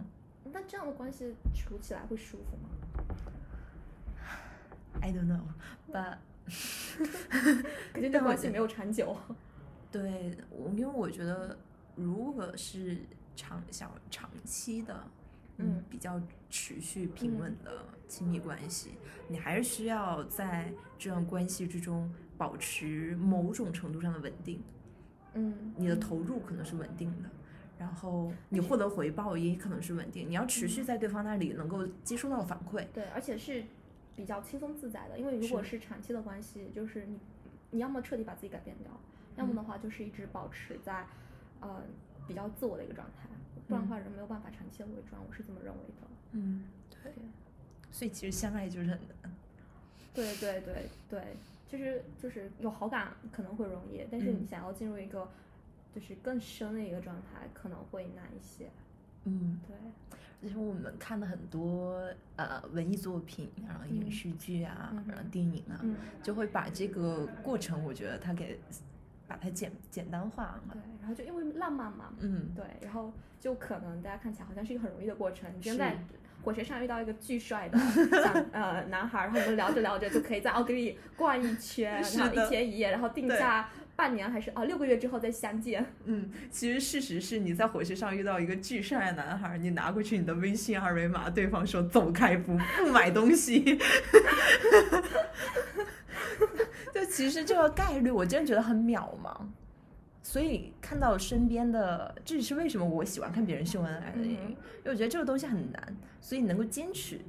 [0.51, 2.69] 那这样的关系处起来会舒服吗
[5.01, 6.17] ？I don't know，but
[7.93, 9.15] 这 关系没有长久。
[9.91, 11.57] 对，我因为我觉得，
[11.95, 12.97] 如果是
[13.35, 15.03] 长想长期的，
[15.57, 18.91] 嗯嗯，比较持续平稳的亲密关系，
[19.27, 24.61] 你还是需要在这段关系之中保持某种程度上的稳定，
[25.33, 27.29] 嗯，你的投入可能是稳定的，
[27.77, 30.29] 然后你获得回报也可能是稳定。
[30.29, 33.63] 你要持续在对方那里能够接收到反馈，对，而且是
[34.15, 37.19] 比较轻松自在的，因为如果是长期的关系，就是你
[37.71, 38.91] 你要么彻底把自己改变掉，
[39.41, 41.03] 要么的话就是一直保持在
[41.61, 41.81] 呃
[42.27, 43.27] 比较自我的一个状态，
[43.67, 46.07] 不然的话人没有办法长期的伪装，我是这么认为的。
[46.33, 47.11] 嗯，对。
[47.91, 49.33] 所以其实相爱就是很难。
[50.13, 51.35] 对对对对，
[51.67, 55.27] 就是就是有好感可能会容易，但是你想要进入一个
[55.93, 58.69] 就是更深的一个状态，可能会难一些。
[59.23, 59.75] 嗯，对。
[60.43, 65.79] 而且我们看的很多呃文艺作品，然后影视剧啊，然后电影啊，
[66.23, 68.59] 就会把这个过程，我觉得它给
[69.31, 70.61] 把它简简单化了。
[70.71, 75.49] 对，然后就因为浪漫嘛，嗯，对，然后就可能大家看起来好像是一个很容易的过程。
[75.55, 75.97] 你现在。
[76.43, 77.77] 火车上遇到一个巨帅的
[78.51, 85.85] 呃男孩，然后我们聊着聊着就可以在奥地利逛一圈，然后一天一夜，然后定下半年还是啊六个月之后再相见。
[86.05, 93.77] 嗯，其实事实是你在火车上遇到一个巨帅的男孩，你拿过去你的微信二维码，对方说走开不不买东西。
[97.01, 99.35] 就其实这个概率，我真的觉得很渺茫。
[100.21, 107.19] 所以看到身边的，这也是为什么我喜欢看别人秀恩爱的原因，因为我觉得这个东西很难，所以能够坚持，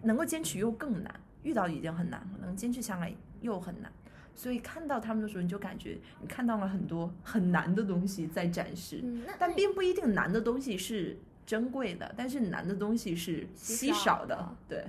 [0.00, 1.14] 能够坚持又更难。
[1.42, 3.92] 遇到已经很难了，能坚持下来又很难。
[4.34, 9.04] 所以看到他们的时候，你就感觉你看到了很多很难的东西在展示，
[9.38, 14.56] 但并不一定难的东西是珍贵的，但是难的东西是稀少的。
[14.66, 14.86] 对。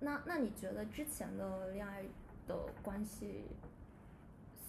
[0.00, 2.02] 那那你觉得之前的恋爱
[2.48, 3.44] 的关系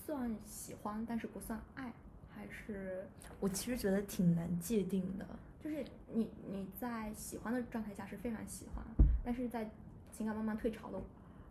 [0.05, 1.91] 算喜欢，但是不算爱？
[2.31, 3.05] 还是
[3.39, 5.25] 我其实觉得挺难界定的，
[5.59, 8.85] 就是你你在喜欢的状态下是非常喜欢，
[9.25, 9.69] 但是在
[10.11, 11.01] 情感慢慢退潮的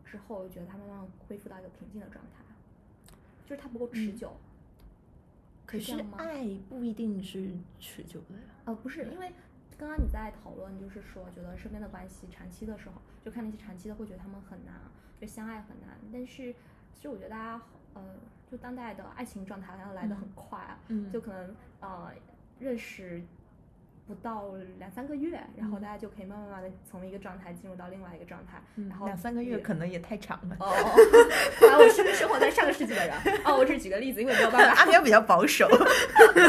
[0.07, 2.43] 之后，觉得它慢慢恢复到一个平静的状态，
[3.45, 4.33] 就是它不够持久。
[5.67, 8.45] 可是爱不一定是持久的呀。
[8.64, 9.31] 呃，不是，因为
[9.77, 14.75] 刚刚你在讨论，就是说觉得身边的关系长期的时候，就看那些长期的会觉得他们很难，
[15.21, 15.97] 就相爱很难。
[16.13, 16.55] 但是
[16.95, 17.63] 其实我觉得大家
[17.95, 18.03] 呃。
[18.51, 20.81] 就当代的爱情状态好像来的很快啊，
[21.13, 22.11] 就可能呃
[22.59, 23.23] 认识
[24.09, 30.57] 不到两三个月，然后大家就可以慢慢慢的从一个状态进入到另外一个状态，然后两三个月可能也太长了。
[30.61, 30.73] 哦，
[31.79, 33.14] 我是生活在上个世纪的人。
[33.44, 34.81] 哦，我只举个例子，因为没有办法。
[34.81, 35.68] 阿飘比较保守，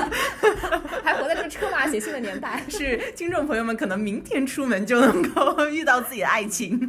[1.03, 2.63] 还活在这个车马写信的年代。
[2.69, 6.79] 是听众朋友们可能明天出门就能够遇到自己的爱情，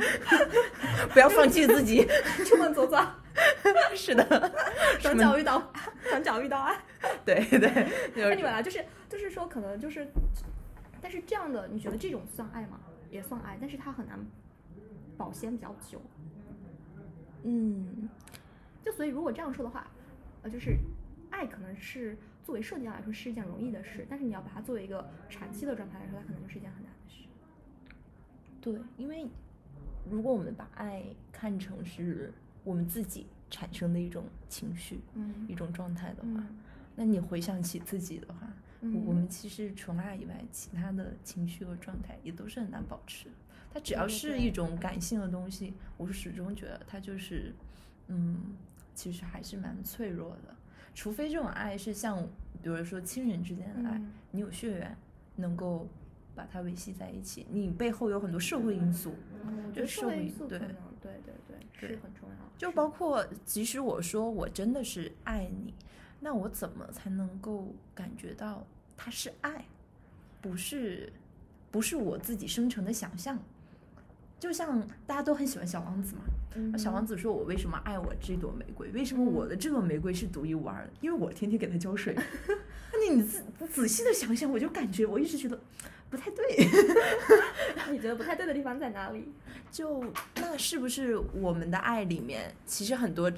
[1.13, 2.07] 不要放弃自己，
[2.47, 3.13] 出门左转。
[3.95, 4.53] 是的，
[5.01, 5.73] 双脚遇到，
[6.09, 6.77] 双脚遇到爱，
[7.25, 7.89] 对对。
[8.15, 10.07] 那你们啊就是，就是说可能就是，
[11.01, 12.81] 但是这样的，你觉得这种算爱吗？
[13.11, 14.19] 也算爱，但是它很难
[15.17, 16.01] 保鲜比较久。
[17.43, 18.09] 嗯，
[18.85, 19.87] 就所以如果这样说的话，
[20.43, 20.77] 呃，就是
[21.31, 27.25] 爱可能是作为设计来说是一件容易的事，但是你要把它作为一个长期的状态来说，它可能就是一件很难的事。
[28.61, 29.27] 对，因为
[30.11, 32.33] 如果我们把爱看成是。
[32.63, 36.45] 我们自己产生的一种情绪，嗯，一种状态的话，
[36.95, 38.53] 那你回想起自己的话，
[38.83, 43.27] 我们其实除了爱以外，其他的情绪和状态也都是很难保持。
[43.73, 47.55] 它只要是一种感性的东西，我始终觉得它就是，
[48.09, 48.57] 嗯，
[48.95, 50.55] 其实还是蛮脆弱的。
[50.95, 52.21] 除非这种爱是像，
[52.63, 54.97] 比如说亲人之间的爱，你有血缘，
[55.37, 55.89] 能够
[56.35, 57.47] 把它维系在一起。
[57.51, 59.15] 你背后有很多社会因素，
[59.73, 60.59] 就社会因素对。
[61.03, 62.37] 对对对，是很重要。
[62.59, 65.73] 就包括，即使我说我真的是爱你，
[66.21, 68.65] 那我怎么才能够感觉到
[68.97, 69.65] 它是爱，
[70.41, 71.13] 不是
[71.71, 73.39] 不是我自己生成的想象？
[74.39, 78.89] 就像大家都很喜欢小王子嘛，小王子说我为什么爱我这朵玫瑰？
[78.93, 80.91] 为什么我的这朵玫瑰是独一无二的？
[81.01, 82.15] 因为我天天给它浇水。
[82.93, 85.59] 那你仔仔细的想想，我就感觉我一直觉得。
[86.11, 86.45] 不太对
[87.93, 89.33] 你觉得不太对的地方在哪里？
[89.71, 90.05] 就
[90.35, 93.31] 那是不是我们的爱里面，其实很多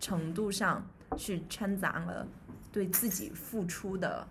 [0.00, 0.84] 程度上
[1.16, 2.26] 是掺杂了
[2.72, 4.26] 对自己付出的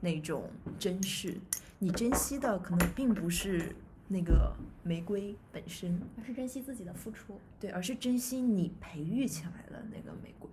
[0.00, 1.36] 那种珍视？
[1.78, 3.74] 你珍惜的可能并不是
[4.08, 7.40] 那个玫瑰本身，而是珍惜自己的付出。
[7.58, 10.50] 对，而是珍惜你培育起来的那个玫瑰。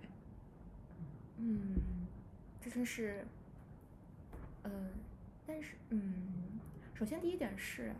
[1.38, 1.76] 嗯，
[2.60, 3.24] 这真是，
[4.64, 4.70] 嗯，
[5.46, 6.14] 但是，嗯。
[6.94, 7.94] 首先，第一点是，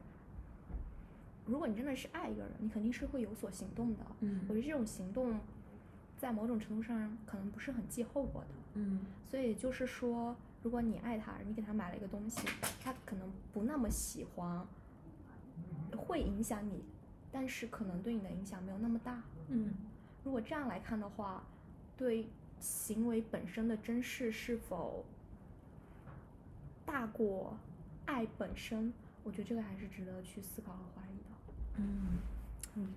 [1.46, 4.04] 如果你真的是爱一个人，你肯定是会有所行动的。
[4.20, 5.40] 嗯，我觉得这种行动，
[6.20, 8.48] 在某种程度上可能不是很计后果的。
[8.74, 12.46] 嗯，所以就是说，如果你爱他，你给他买了一个东西，
[12.78, 14.66] 他可能不那么喜欢，
[15.96, 16.84] 会影响你，
[17.32, 19.22] 但是可能对你的影响没有那么大。
[19.48, 19.72] 嗯，
[20.22, 21.42] 如果这样来看的话，
[21.96, 22.28] 对
[22.60, 25.02] 行为本身的珍视是否
[26.84, 27.56] 大过
[28.04, 28.92] 爱本身，
[29.24, 31.30] 我觉得这个还是值得去思考和怀疑的。
[31.78, 32.18] 嗯
[32.74, 32.92] 嗯，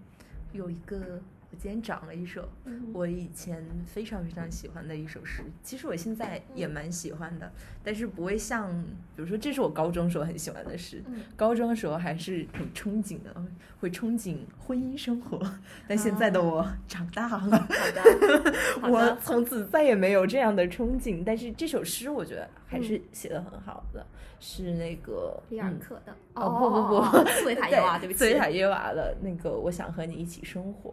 [0.51, 1.21] 有一个。
[1.53, 2.89] 我今天找了一首嗯。
[2.91, 7.51] 我以前非常非常喜欢的一首诗，其实我现在也蛮喜欢的，
[7.83, 8.71] 但是不会像，
[9.15, 11.21] 比如说这是我高中时候很喜欢的诗，嗯。
[11.35, 13.35] 高中的时候还是很憧憬的，
[13.79, 15.39] 会憧憬婚姻生活，
[15.87, 17.37] 但现在的我长大了，
[17.69, 21.23] 好的，好我，从此再也没有这样的憧憬。
[21.23, 24.03] 但是这首诗我觉得还是写的很好的，
[24.39, 25.79] 是那个里尔嗯。
[25.79, 26.15] 克的。
[26.33, 26.95] 哦不不不。
[26.95, 28.19] 哦哦哦 斯维塔耶娃， 对不起。
[28.19, 30.91] 斯维塔耶娃的那个《我想和你一起生活》，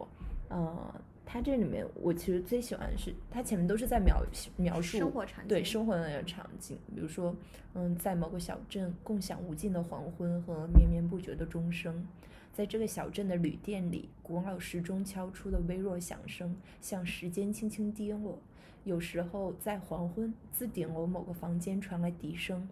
[0.51, 4.21] 呃，它这里面我其实最喜欢的是，它前面都是在描
[4.57, 7.33] 描述生活场景对生活的那个场景，比如说，
[7.73, 12.05] 嗯，在某个小镇共享无尽的黄昏和绵绵不绝的钟声，
[12.51, 18.37] 在这个小镇的旅店里，古老时钟敲出的微弱响声，像时间轻轻跌落。
[18.83, 22.67] 有时候在黄昏，自顶楼某个房间传来笛声，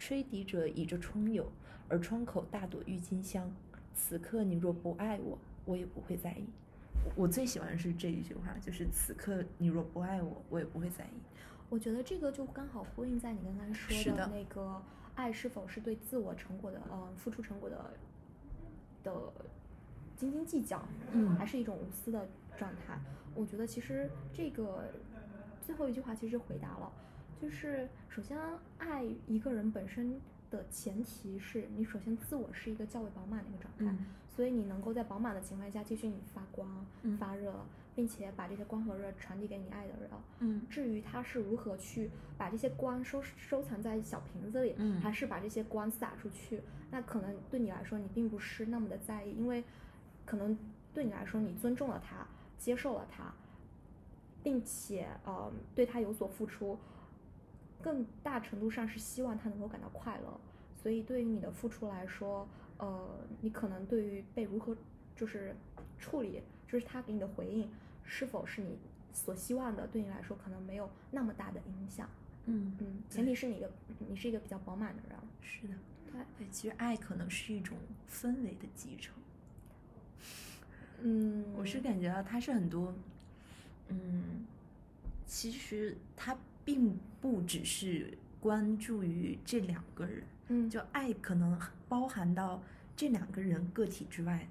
[0.00, 1.52] 吹笛者倚着窗友，
[1.86, 3.48] 而窗口大朵郁金香。
[3.94, 6.46] 此刻你若不爱我，我也不会在意。
[7.16, 11.20] 我最喜欢的是这一句话，就是此刻你若不爱我，我也不会在意。
[11.68, 14.82] 我觉得这个就刚好呼应在你刚刚说的那个
[15.14, 17.94] 爱是否是对自我成果的，呃，付出成果的
[19.04, 19.32] 的
[20.16, 20.82] 斤斤计较，
[21.12, 22.98] 嗯还是一种无私的状态。
[23.34, 24.84] 我觉得其实这个
[25.62, 26.90] 最后一句话其实回答了，
[27.40, 28.36] 就是首先
[28.78, 34.06] 爱一个人本身的前提是你首先自我是一个较为饱满的一个状态，嗯
[34.40, 36.66] 所以你能够在饱满的情况下继续你发光、
[37.02, 37.52] 嗯发热，
[37.94, 40.10] 并且把这些光和热传递给你爱的人。
[40.38, 49.62] 嗯至于他是如何去把这些光收收藏在小瓶子里，嗯还是把这些光洒出去，那可能对你来说你并不是那么的在意，因为
[50.24, 50.56] 可能
[50.94, 52.26] 对你来说你尊重了他，
[52.56, 53.30] 接受了他，
[54.42, 56.78] 并且呃对他有所付出，
[57.82, 60.40] 更大程度上是希望他能够感到快乐。
[60.82, 62.48] 所以对于你的付出来说，
[62.80, 63.08] 呃，
[63.40, 64.76] 你可能对于被如何
[65.14, 65.54] 就是
[65.98, 67.68] 处理，就是他给你的回应
[68.04, 68.78] 是否是你
[69.12, 72.08] 所希望的，对你来说可能没有那么大的影响。
[72.46, 73.70] 嗯嗯，前提是你的
[74.08, 75.18] 你是一个比较饱满的人。
[75.42, 75.74] 是的，
[76.10, 77.76] 对，对，其实爱可能是一种
[78.10, 79.14] 氛围的集成。
[81.02, 82.94] 嗯，我是感觉到它是很多，
[83.88, 84.46] 嗯，
[85.26, 91.56] 其实它并不只是关注于这两个人，嗯，就爱可能
[91.88, 92.60] 包含到
[92.96, 94.48] 这两个人个体之外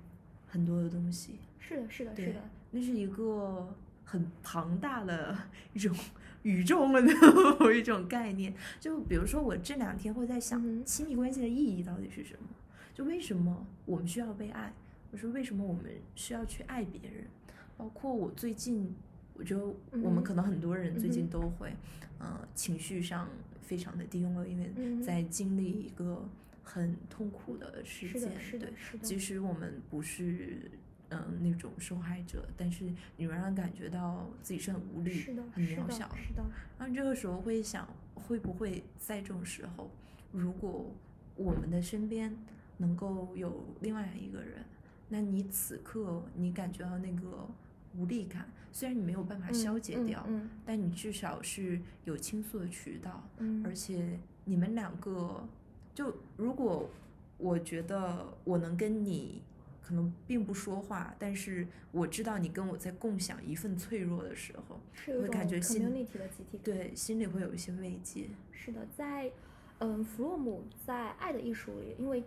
[0.48, 1.40] 很多的东西。
[1.60, 5.38] 是的，是的，是对的，，那是一个很庞大的
[5.74, 5.94] 一种
[6.44, 7.14] 宇宙们的
[7.60, 8.54] 某一种概念。
[8.80, 12.48] 就比如说，我这两天会在想，亲密关系的意义到底是什么？
[12.94, 14.74] 就为什么我们需要被爱？
[15.12, 15.84] 我说为什么我们
[16.16, 17.26] 需要去爱别人？
[17.76, 18.96] 包括我最近，
[19.40, 19.64] 我觉得
[20.04, 21.74] 我们可能很多人最近嗯都会，
[22.20, 23.30] 呃，情绪上
[23.62, 25.02] 非常的低落，因为嗯。
[25.02, 26.28] 在经历一个
[26.62, 30.70] 很痛苦的事件，是的，是的对，，是的，即使我们不是
[31.12, 32.84] 嗯、那种受害者，但是
[33.16, 36.16] 你仍然感觉到自己是很无力、是的，很是的，渺小。
[36.16, 36.44] 是的，
[36.78, 39.90] 然后这个时候会想，会不会在这种时候，
[40.34, 40.94] 如果
[41.36, 42.36] 我们的身边
[42.78, 44.64] 能够有另外一个人，
[45.08, 47.48] 那你此刻你感觉到那个
[47.98, 55.44] 无力感，虽然你没有办法嗯消解掉，嗯但你至少是有倾诉的渠道，嗯，而且你们两个，
[55.94, 56.90] 就如果
[57.38, 59.42] 我觉得我能跟你
[59.82, 66.62] 可能并不说话，但是我知道你跟我在共享一份脆弱的时候，会感觉心 community 的集体感。
[66.64, 68.28] 对心里会有一些慰藉。
[68.52, 69.32] 是的，在
[69.80, 72.24] 嗯，弗洛姆在《爱的艺术》里，因为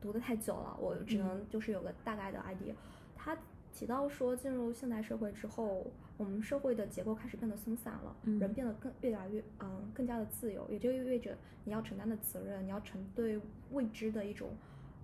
[0.00, 2.74] 读的太久了，我只嗯能就是有个大概的 idea。
[3.16, 3.36] 他
[3.78, 5.86] 提到说，进入现代社会之后，
[6.16, 14.50] 我们社会的结构开始变得松散了，嗯人变得更越来越嗯更加的自由，也就意味着你要承担的责任，你要承对未知的一种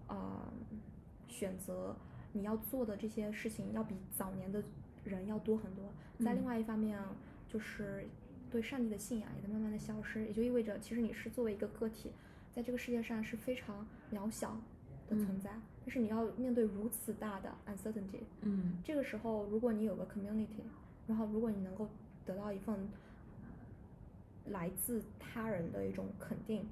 [0.09, 0.53] 呃
[1.29, 1.95] 选择，
[2.33, 4.61] 你要做的这些事情要比早年的
[5.05, 5.85] 人要多很多。
[6.19, 6.99] 在嗯另外一方面，
[7.47, 8.05] 就是
[8.51, 12.11] 对上帝的信仰也在慢慢的消失，也就意味着其实你是作为一个个体，
[12.53, 14.61] 在这个世界上是非常渺小
[15.09, 15.53] 的存在，
[15.85, 18.79] 但是你要面对如此大的 uncertainty，嗯。
[18.83, 20.63] 这个时候如果你有个 community，
[21.07, 21.87] 然后如果你能够
[22.25, 22.89] 得到一份
[24.47, 26.67] 来自他人的一种肯定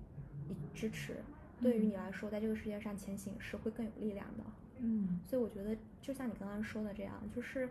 [0.49, 1.17] 以支持，
[1.61, 4.45] 对于你来说，在这个世界上前行是会更有力量的。
[4.79, 5.21] 嗯。
[5.27, 7.69] 所以我觉得，就像你刚刚说的这样，就是，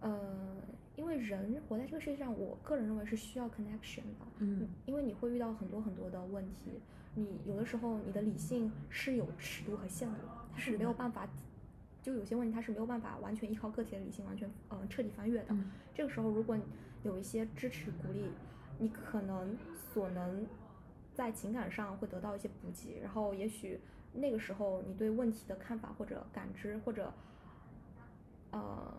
[0.00, 0.56] 呃，
[0.94, 4.26] 因为人活在这个世界上，我个人认为是需要 connection 的。
[4.38, 4.68] 嗯。
[4.84, 6.80] 因为你会遇到很多很多的问题，
[7.18, 11.28] 你有的时候你的理性是有尺度和限度的，它是没有办法，
[12.00, 15.46] 就有些问题它是没有办法完全依靠个体的理性完全呃彻底翻越的。
[15.50, 16.56] 嗯这个时候，如果
[17.02, 18.30] 有一些支持鼓励，
[18.78, 19.56] 你可能
[19.92, 20.46] 所能
[21.12, 23.80] 在情感上会得到一些补给，然后也许
[24.12, 27.12] 那个时候你对问题的看法或者感知或者
[28.52, 28.94] 呃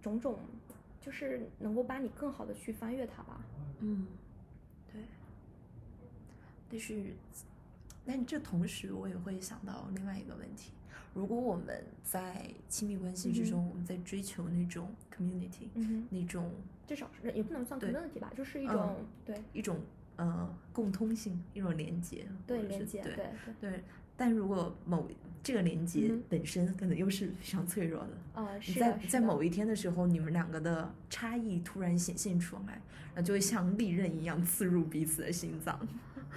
[0.00, 0.36] 种种，
[1.00, 3.40] 就是能够帮你更好的去翻越它吧。
[3.78, 4.08] 嗯，
[4.92, 5.00] 对。
[6.68, 7.14] 但是，
[8.04, 10.72] 但这同时我也会想到另外一个问题：
[11.14, 16.50] 如果我们在亲密关系之中，我们在追求那种 community，嗯那种
[16.86, 19.78] 至少是也不能算对 community 吧，就是一种、嗯对一种
[20.16, 23.26] 呃共通性，一种连接，对连接，对对
[23.60, 23.84] 对，
[24.16, 25.08] 但如果某
[25.42, 32.80] 这个连接本身可能又是非常脆弱的，啊，你在在某一天的时候，你们两个的差异突然显现出来，
[33.14, 35.78] 然后就会像利刃一样刺入彼此的心脏。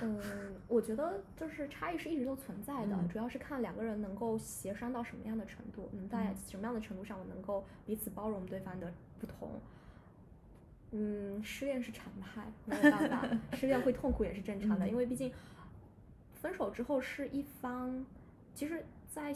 [0.02, 0.20] 嗯，
[0.68, 3.08] 我觉得就是差异是一直都存在的，嗯。
[3.08, 6.36] 主要是看两个人能够协商到什么样的程度，能在嗯。
[6.50, 9.50] 什么样的程度上我能够彼此包容对方的不同。
[10.92, 14.90] 嗯，失恋是常态，没有办法，失恋会痛苦也是正常的，嗯。
[14.90, 15.32] 因为毕竟
[16.34, 18.06] 分手之后是一方，
[18.54, 19.36] 其实在，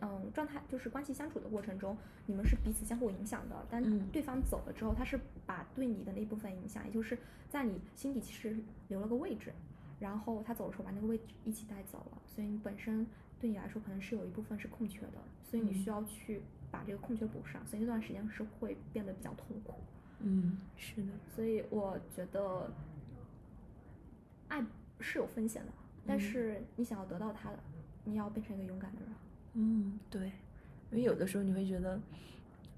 [0.00, 4.06] 嗯状态就是关系相处的过程中，你们是彼此相互影响的，但嗯。
[4.12, 7.16] 对方走了之后，他是把对你的那部分影响，也就是
[7.48, 8.56] 在你心底其实
[8.88, 9.52] 留了个位置，
[10.00, 13.06] 然后他走的时候把那个位置一起带走了，所以你本身
[13.38, 16.40] 对你来说可能是有一部分是空缺的，所以你嗯需要去
[16.70, 19.74] 把这个空缺补上，所以那段时间是会变得比较痛苦。
[20.20, 22.70] 嗯，是的，所以我觉得，
[24.48, 24.64] 爱
[25.00, 25.72] 是有风险的，
[26.06, 27.58] 但嗯是你想要得到它的，
[28.04, 29.10] 你要变成一个勇敢的人。
[29.54, 30.32] 嗯，对，
[30.90, 31.98] 因为有的时候你会觉得，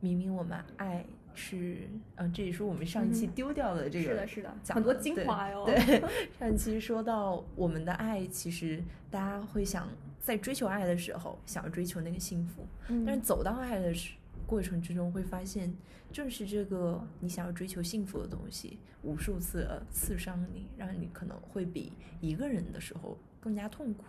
[0.01, 1.05] 明明我们爱
[1.35, 5.65] 是，嗯、这也是我们上一期丢掉的这个，是的，是的，讲很多精华哟。
[5.65, 6.03] 对，
[6.39, 9.89] 上期说到我们的爱，其实大家会想
[10.21, 14.15] 在追求爱的时候，想要追求那个幸福，嗯，但是走到爱的时
[14.47, 15.75] 过程之中，会发现
[16.13, 24.05] 正是这个你想要追求幸福的东西，无数次地刺伤你，让你可能会比一个人的时候更加痛苦。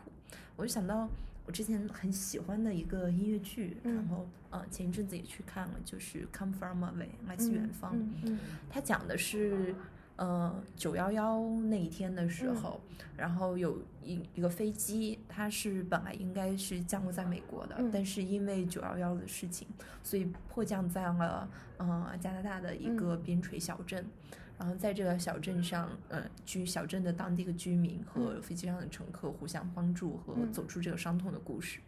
[0.56, 1.08] 我就想到
[1.46, 7.98] 我之前很喜欢的一个音乐剧，嗯然后呃前一阵子也去看了，就是《Come From Away》来自远方。
[7.98, 8.39] 嗯嗯
[8.70, 9.76] 它讲的是，
[10.16, 12.80] 呃，九幺幺那一天的时嗯候，
[13.18, 19.68] 然后有一一个飞机，它是本来应该是降落在美国的，嗯但是因为九幺幺的事情，
[20.02, 24.06] 所以迫降在了呃加拿大的一个边陲小镇。
[24.64, 28.41] 然后在这个小镇上，呃，居小镇的当地的居民和嗯。
[28.41, 30.53] 飞机上的乘客互相帮助和嗯。
[30.53, 31.82] 走出这个伤痛的故事。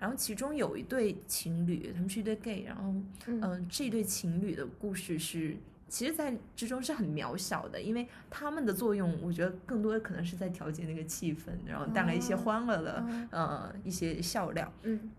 [0.00, 2.92] 然后其中有一对情侣，他们是一对 gay，然后
[3.26, 3.40] 嗯。
[3.40, 5.56] 嗯、这对情侣的故事是，
[5.88, 13.28] 其实，在之中是很渺小的，因为他们的作用，我觉得更多的可能是在调节那个气氛，然后带来一些哦欢乐的、哦。
[13.30, 14.72] 呃一些笑料。
[14.82, 15.12] 嗯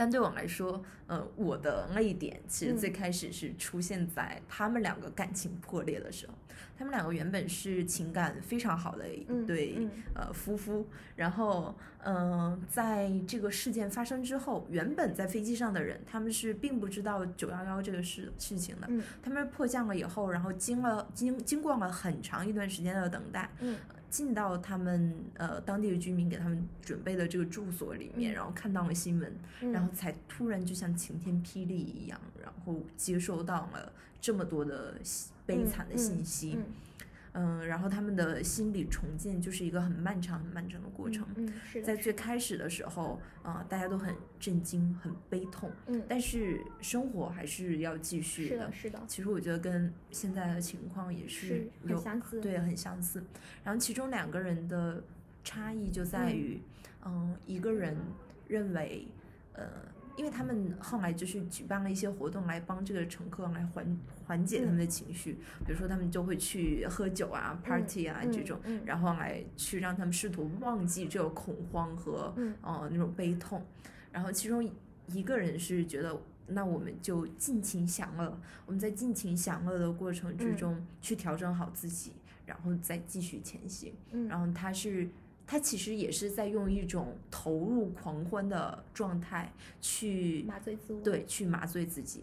[0.00, 6.32] 但对我来说，呃，我的泪点其实嗯最开始是出现在他们两个感情破裂的时候。
[6.78, 18.86] 他们两个原本是情感非常好的一嗯对、嗯呃夫妇，然后嗯、呃在这个事件发生之后，原本在飞机上的人他们是并不知道九幺幺这个事事情的。
[18.88, 23.76] 嗯他们迫降了以后，然后经了经经过了很长一段时间的等待，嗯
[24.10, 28.34] 进到他们呃当地的居民给他们准备的这个住所里面，嗯。
[28.34, 29.32] 然后看到了新闻，
[29.62, 34.96] 嗯，然后才突然就像晴天霹雳一样，然后接收到了这么多的
[35.46, 36.64] 悲惨的信息，嗯
[37.32, 41.26] 嗯然后他们的心理重建就是一个很漫长、很漫长的过程。
[41.36, 53.22] 嗯嗯是的，在最开始的时候，啊、大家都很震惊、很悲痛，嗯但是生活还是要继续是的是的其实我觉得跟现在的情况也是很有相似，对，很相似。
[53.62, 55.02] 然后其中两个人的
[55.44, 56.60] 差异就在于，
[57.04, 57.96] 嗯、一个人
[58.48, 59.06] 认为，
[59.52, 59.64] 呃，
[60.16, 65.34] 因为他们后来就是举办了一些活动来帮这个乘客来缓缓解他们的情绪，
[65.64, 73.64] 比如说他们就会去喝酒啊、party 啊、嗯这种，嗯然后来去让他们试图忘记这个恐慌和嗯呃那种悲痛。
[74.12, 74.68] 然后其中
[75.06, 76.20] 一个人是觉得。
[76.52, 78.36] 那我们就尽情享乐，
[78.66, 82.10] 我们在尽情享乐的过程之嗯中去调整好自己，
[82.44, 83.94] 然后再继续前行。
[84.10, 85.08] 嗯然后他是，
[85.50, 92.22] 他其实也是在用一种投入狂欢的状态去麻醉自我，对去麻醉自己，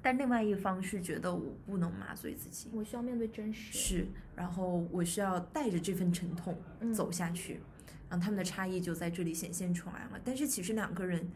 [0.00, 6.94] 但另外一方是觉得我不能麻醉自己，我需要面对真实，是，然后我需要带着这份沉痛嗯。
[6.94, 7.54] 走下去，
[8.08, 10.20] 然后他们的差异就在这里显现出来了。
[10.24, 11.28] 但是其实两个人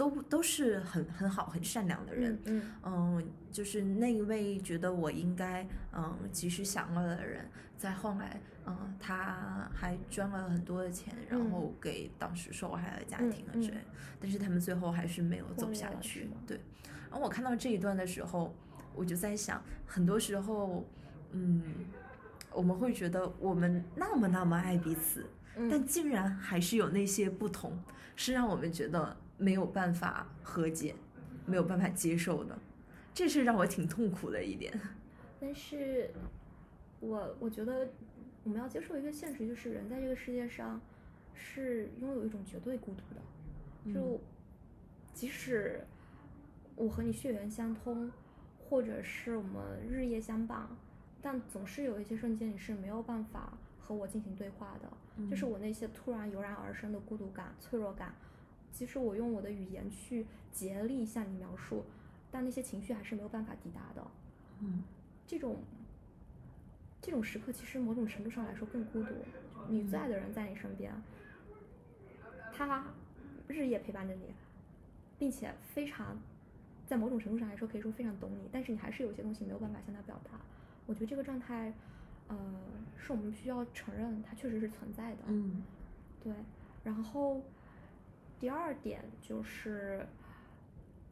[0.00, 7.46] 都都是很很好、很善良的人，嗯嗯，就是那一位觉得我应该嗯及时享乐的人，
[7.76, 11.50] 在后来嗯他还捐了很多的钱，然嗯。
[11.50, 13.76] 后给当时受害的家庭啊之类，
[14.18, 16.30] 但是他们最后还是没有走下去。
[16.46, 16.58] 对，
[17.10, 18.56] 然后我看到这一段的时候，
[18.94, 20.88] 我就在想，很多时候，
[21.32, 21.62] 嗯，
[22.54, 25.26] 我们会觉得我们那么那么爱彼此，
[25.70, 27.78] 但竟然还是有那些不同，
[28.16, 30.94] 是让我们觉得没有办法和解，
[31.46, 32.56] 没有办法接受的，
[33.12, 34.72] 这是让我挺痛苦的一点。
[35.40, 36.10] 但是，
[37.00, 37.88] 我我觉得
[38.44, 40.80] 我们要接受一个现实，就是人在这个世界上
[41.34, 44.20] 是拥有一种绝对孤独的，就
[45.12, 45.84] 即使
[46.76, 48.12] 我和你血缘相通。
[48.68, 49.60] 或者是我们
[49.90, 50.68] 日夜相伴，
[51.20, 54.88] 但总是有一些瞬间你是没有办法和我进行对话的，
[55.28, 58.14] 就是我那些突然油然而生的孤独感、脆弱感，
[58.72, 61.84] 即使我用我的语言去竭力向你描述，
[62.30, 64.06] 但那些情绪还是没有办法抵达的。
[64.60, 64.82] 嗯，
[65.26, 65.56] 这种
[67.00, 69.14] 这种时刻其实某种程度上来说更孤独。
[69.68, 70.92] 你最爱的人在你身边，
[72.52, 72.84] 他
[73.46, 74.34] 日夜陪伴着你，
[75.18, 76.18] 并且非常。
[76.86, 80.32] 在某种程度上来说，可以说非常懂你，但是你还是有些东西没有办法向他表达。
[80.86, 81.72] 我觉得这个状态，
[82.26, 82.36] 呃，
[82.98, 85.18] 是我们需要承认它确实是存在的。
[85.28, 85.62] 嗯，
[86.20, 86.34] 对。
[86.82, 87.40] 然后
[88.40, 90.04] 第二点就是，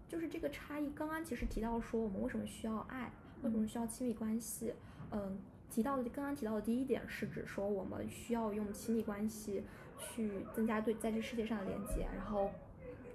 [0.08, 0.90] 就是这个差异。
[0.90, 3.12] 刚刚其实提到说，我们为什么需要爱，
[3.42, 4.72] 为什么需要亲密关系？
[5.12, 5.38] 嗯，
[5.70, 9.62] 提到的刚刚提到的第一点是指说，我们需要用亲密关系
[9.98, 12.50] 去增加对在这世界上的连接，然后。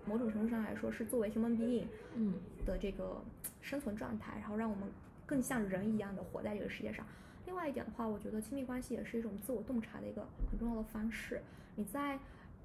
[0.06, 1.86] 某种程度上来说，是作为 human being，
[2.16, 2.34] 嗯
[2.66, 3.24] 的这个
[3.62, 4.92] 生存状态，然后让我们
[5.26, 7.08] 更像人一样的活在这个世界上。
[7.46, 11.42] 另外一点的话，我觉得亲密关系也是一种自我洞察的一个很重要的方式。
[11.76, 12.20] 你在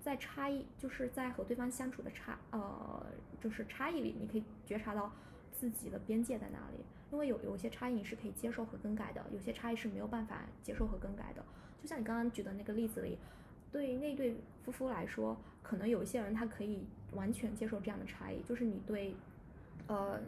[0.08, 3.06] 在差异，就是在和对方相处的差，呃，
[3.38, 5.12] 就是差异里，你可以觉察到
[5.52, 6.82] 自己的边界在哪里。
[7.12, 11.44] 因为有有一些差异你是可以接受和更改的，有些差异是没有办法接受和更改的。
[11.82, 13.18] 就像你刚刚举的那个例子里，
[13.70, 15.36] 对于那对夫妇来说。
[15.60, 19.14] 可能有一些人他可以完全接受这样的差异，就是你对，
[19.86, 20.18] 呃，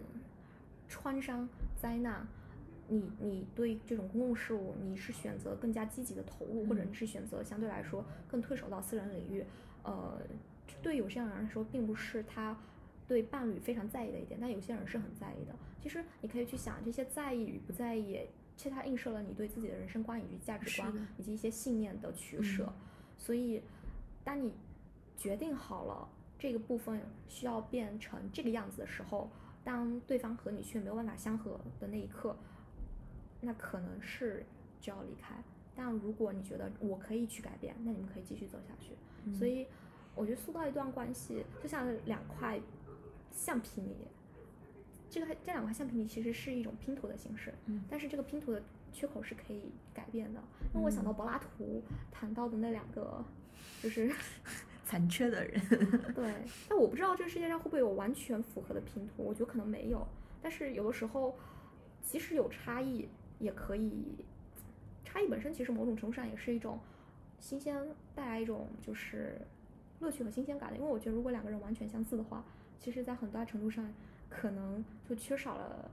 [0.86, 1.48] 创伤
[1.80, 2.26] 灾难，
[2.88, 9.42] 你你对这种公共事务，你是选择更加积极的投入，或者你是选择相对来说更退守到私人领域，
[9.82, 10.20] 呃，
[10.82, 12.56] 对有些人来说并不是他
[13.08, 15.54] 对伴侣非常在意的一点，但有些人是很在意的。
[15.82, 18.20] 其实你可以去想，这些在意与不在意，
[18.56, 22.72] 其实它映射了你对自己的人生观以及价值观以及一些信念的取舍。
[23.16, 23.62] 所以，
[24.22, 24.52] 当你
[25.16, 26.08] 决定好了
[26.38, 29.30] 这个部分需要变成这个样子的时候，
[29.64, 32.36] 当对方和你却没有办法相合的那一刻，
[33.40, 34.44] 那可能是
[34.80, 35.34] 就要离开。
[35.74, 38.92] 但如果你觉得我可以去改变，那你们可以继续走下去。
[39.32, 39.66] 所以，
[40.14, 42.60] 我觉得塑造一段关系就像两块
[43.30, 43.94] 橡皮泥，
[45.08, 47.54] 这个这两块橡皮泥其实是一种拼图的形式，
[47.88, 48.62] 但是这个拼图的
[48.92, 50.40] 缺口是可以改变的。
[50.72, 53.24] 那我想到柏拉图谈到的那两个，
[53.82, 54.12] 就是。
[54.82, 55.60] 残缺的人，
[56.16, 56.34] 对，
[56.68, 60.04] 但我不知道这个世界上会不会有完全符合的拼图，我觉得可能没有。
[60.42, 61.32] 但是有的时候，
[62.02, 63.08] 即使有差异，
[63.38, 64.16] 也可以，
[65.04, 66.80] 差异本身其实某种程度上也是一种
[67.40, 67.76] 新鲜，
[68.14, 69.40] 带来一种就是
[70.00, 70.76] 乐趣和新鲜感的。
[70.76, 72.44] 因为我觉得如果两个人完全相似的话，
[72.78, 73.92] 其实在很大程度上
[74.28, 75.90] 可能就缺少了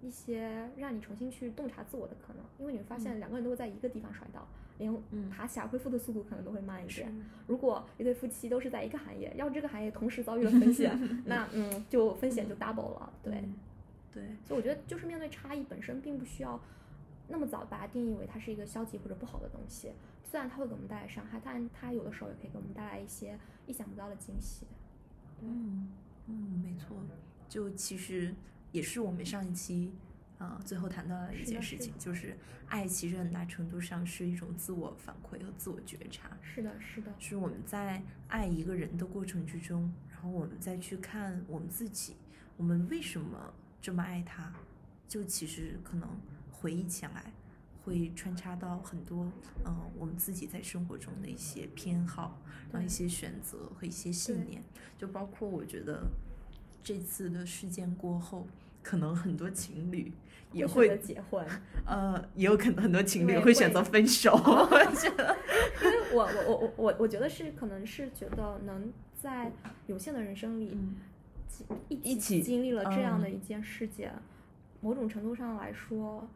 [0.00, 4.46] 一些让你重新去洞察自我的可能，因为你会发现两个人都会在一个地方摔倒。
[4.78, 4.92] 连
[5.30, 7.14] 爬起来恢复的速度可能都会慢一点。
[7.46, 13.12] 如果一对夫妻都是在一个行业，要这个行业同时遭遇了风险， 那嗯，就风险就 double 了。
[13.22, 13.44] 对，
[14.12, 14.24] 对。
[14.44, 16.58] 所以我觉得，就是面对差异本身，并不需要
[17.28, 19.92] 那么早把它定义为它是一个消极或者不好的东西。
[20.22, 24.66] 虽然它会给我们带来伤害，但它有的时候也可以给我们带来一些意想不到的惊喜。
[25.40, 25.90] 嗯
[26.26, 26.96] 嗯，没错。
[27.48, 28.34] 就其实
[28.70, 29.92] 也是我们上一期。
[30.38, 36.36] 啊，最后谈到的一件事情，就是爱其实很大程度上是一种自我反馈和自我觉察。
[36.42, 42.16] 是的，是的，是我们在爱一个人的过程之中，然后我们再去看我们自己，
[42.56, 44.52] 我们为什么这么爱他，
[45.06, 46.08] 就其实可能
[46.50, 47.32] 回忆起来，
[47.84, 49.30] 会穿插到很多
[49.64, 52.38] 嗯，我们自己在生活中的一些偏好，
[52.72, 54.62] 然后一些选择和一些信念，
[54.98, 56.02] 就包括我觉得
[56.82, 58.46] 这次的事件过后，
[58.82, 60.12] 可能很多情侣。
[60.54, 61.42] 也会结婚，
[61.86, 64.32] 呃，也有可能很多情侣会选择分手。
[64.36, 65.34] 我觉得，
[65.82, 69.50] 因为我我我我我我觉得是可能是觉得能在
[69.86, 70.76] 有限的人生里，
[71.88, 74.12] 一一起经历了这样的一件事件，
[74.82, 76.28] 某种程度上来说，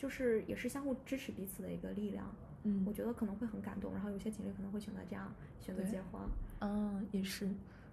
[0.00, 2.24] 就是也是相互支持彼此的一个力量。
[2.62, 3.92] 嗯，我觉得可能会很感动。
[3.92, 5.30] 然后有些情侣可能会选择这样
[5.60, 6.22] 选择结婚。
[6.60, 7.46] 嗯，也是。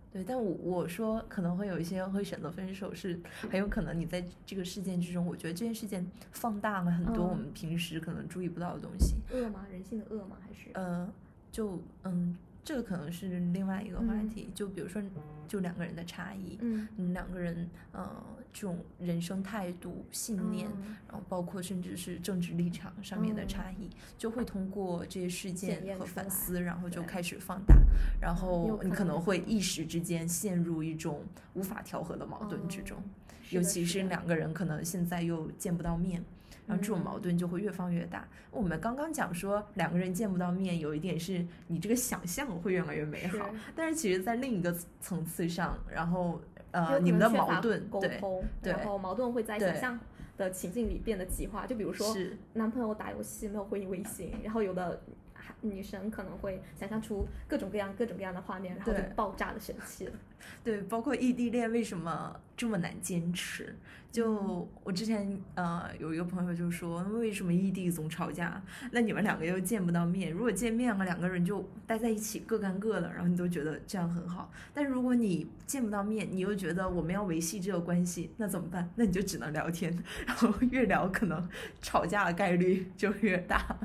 [0.09, 3.19] 对，但我我说可能会有一些会选择分手，是
[3.51, 9.17] 很有可能你在这个事件之中，我觉得这件事件放大了很多我们平时可能注意不到的东西。
[9.33, 9.67] 恶吗？
[9.69, 10.37] 人性的恶吗？
[10.39, 10.69] 还是？
[10.75, 11.13] 呃，
[11.51, 12.37] 就嗯，
[12.67, 14.49] 这个可能是另外一个话嗯题。
[14.53, 15.01] 就比如说，
[15.47, 18.11] 就两个人的差异，嗯你们两个人，呃，
[18.51, 27.73] 这种人生态度、信念，嗯然后包括甚至是政治立场上面的嗯差异，就会通过这些事件和反思，然后就开始放大，
[28.19, 32.97] 然后你可可能能会一时之间陷入一种无法调和的矛盾之中。
[32.99, 33.11] 嗯
[33.49, 36.21] 尤其是两个人可能现在又见不到面，
[36.67, 38.27] 然后这种矛嗯盾就会越放越大。
[38.51, 46.39] 我们刚刚讲说两个人见不到面，有一点是你这个想象会越来越美好，是但是其实，在另一个层次上，然后
[46.71, 49.99] 呃，你们的矛盾对沟通，对然后矛盾会在想象
[50.37, 51.65] 的情境里变得极化。
[51.65, 52.15] 就比如说，
[52.53, 55.26] 男朋友打游戏没有回你微信，然后有的还
[55.61, 60.13] 女生可能会想象出各种各样各种各样的画面，然后就爆炸的神器了。
[60.63, 63.75] 对，包括异地恋为什么这么难坚持？
[64.11, 68.61] 就我之前呃有一个朋友就说，为什么异地总吵架？
[68.91, 74.51] 那你们两个又见不到面，如果见面了，两个人就待在一起，各干各的，然后你都觉得这样很好。
[74.73, 78.89] 但如果你见不到面，你又觉得我们要维系这个关系，那怎么办？
[78.95, 79.91] 那你就只能聊天，
[80.25, 81.47] 然后越聊可能
[81.81, 83.75] 吵架的概率就越大。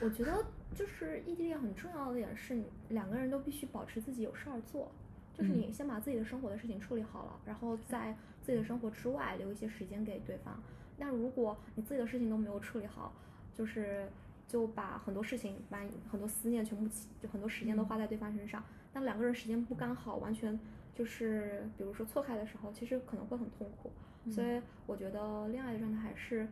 [0.00, 0.44] 我觉得
[0.74, 4.90] 就是异地恋很重要的点是，你两个人都必须保持自己有事儿做，
[5.34, 10.62] 就是你先把自己的生活的事情处理好了，然后在自己的生活之外留一些时间给对方。
[10.96, 13.12] 那如果你自己的事情都没有处理好，
[13.54, 14.08] 就是
[14.46, 15.78] 就把很多事情，把
[16.10, 16.88] 很多思念全部，
[17.20, 18.62] 就很多时间都花在对方身上。
[18.92, 20.58] 当两个人时间不刚好，完全
[20.94, 23.90] 就是比如说错开的时候，其实可能会很痛苦。
[24.30, 26.46] 所以我觉得恋爱的状态还是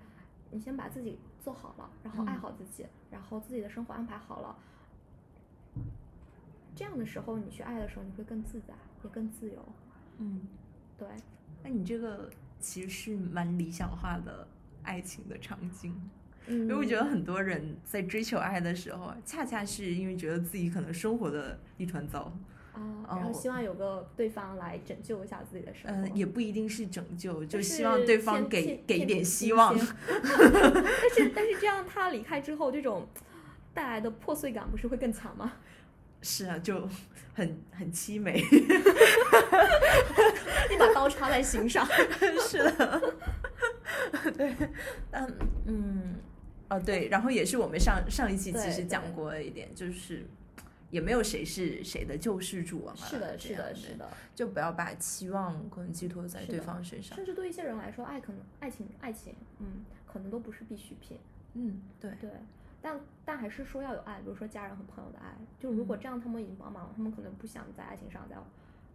[0.51, 4.57] 你先把自己做好了，然后爱嗯好自己，然后自己的生活安排好了。
[6.75, 9.65] 这样的时候，你去爱的时候，你会更自在，也更自由。
[10.19, 10.43] 嗯，
[10.97, 11.09] 对，
[11.63, 12.31] 那你这个
[12.61, 14.47] 其实是蛮理想化的
[14.83, 15.95] 爱情的场景。
[16.47, 22.33] 嗯，因为我觉得很多人在追求爱的时候，恰恰是因为觉得自己可能生活的一团糟，
[22.79, 26.09] 啊、然后哦希望有个对方来拯救一下自己的生活。
[26.09, 29.77] 嗯、也不一定是拯救，就就是希望对方给给一点希望。
[29.79, 33.09] 先 但是但是这样他离开之后，这种
[33.75, 35.53] 带来的破碎感不是会更强吗？
[36.21, 36.89] 是啊，就
[37.35, 38.41] 很很凄美。
[40.71, 41.87] 一把刀插在心上。
[42.41, 43.15] 是的，
[44.37, 44.53] 对，
[45.13, 46.15] 嗯嗯，
[46.71, 50.27] 哦对，然后也是我们上上一期其实讲过的一点，就是
[50.91, 52.95] 也没有谁是谁的救世主啊。
[52.97, 54.09] 是的，是的，是的。
[54.35, 57.17] 就不要把期望可能寄托在对方身上。
[57.17, 61.19] 甚至对一些人来说，爱可能爱情爱情，嗯，可能都不是必需品。
[61.55, 62.31] 嗯，对，对，
[62.81, 65.35] 但但还是说要有爱，比如说家人和朋友的爱。
[65.59, 68.37] 就如果嗯这样，他们已经帮忙了，他们可能不想在爱情上再，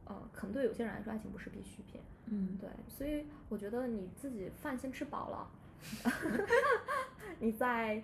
[0.06, 2.00] 呃，可能对有些人来说，爱情不是必需品。
[2.28, 5.52] 嗯，对，所以我觉得你自己饭先吃饱了，
[7.40, 8.02] 你再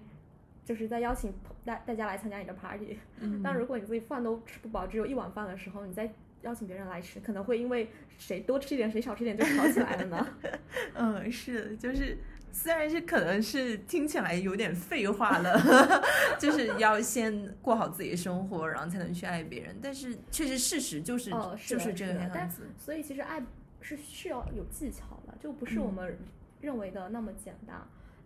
[0.69, 2.99] 就是在邀请朋大大家来参加你的 party。
[3.21, 6.13] 嗯但如果你自己饭都吃不饱，只有一碗饭的时候，你再
[6.43, 7.89] 邀请别人来吃，可能会因为
[8.19, 10.27] 谁多吃一点，谁少吃一点就吵起来了呢。
[10.93, 12.15] 嗯，是，就是
[12.51, 15.59] 虽然是可能是听起来有点废话了，
[16.37, 19.75] 就是要先过好自己的生活，然后才能去爱别人。
[19.81, 21.31] 但是确实事实就是、
[21.65, 22.69] 就是这个样子。
[22.77, 23.41] 所以其实爱
[23.81, 26.17] 是需要有技巧的，就不是我嗯们
[26.61, 27.75] 认为的那么简单。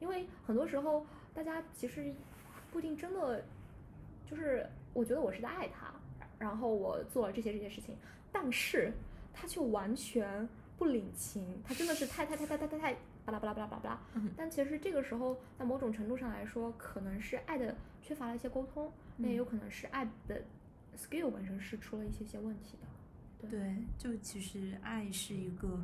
[0.01, 2.13] 因为很多时候大家其实
[2.73, 3.45] 不一定真的
[4.29, 5.93] 就是，我觉得我是在爱他，
[6.39, 7.95] 然后我做了这些这些事情，
[8.31, 8.91] 但是
[9.31, 12.93] 他却完全不领情，他真的是太太太太太太太
[13.23, 13.99] 巴拉巴拉巴拉巴拉
[14.35, 20.41] 但其实这个时候，在某种程度上来说，可能是爱的缺乏了一些沟通，那也有可能是爱的
[20.97, 23.49] skill 本身是出了一些些问题的。
[23.49, 25.79] 对，就其实爱是一个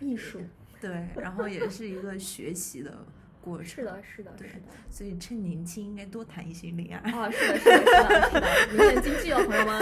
[0.00, 0.40] 艺术
[0.80, 2.98] 对，然后也是一个学习的
[3.44, 3.66] 过程。
[3.66, 4.48] 是的，，是的，对。
[4.88, 7.12] 所以趁年轻应该多谈一些恋爱。
[7.12, 9.80] 哦，是的，是的，是的，是的，有点经济哦，朋友们。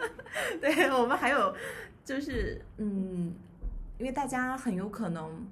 [0.60, 1.54] 对我们还有
[2.04, 3.34] 就是，嗯，
[3.98, 5.46] 因为大家很有可能，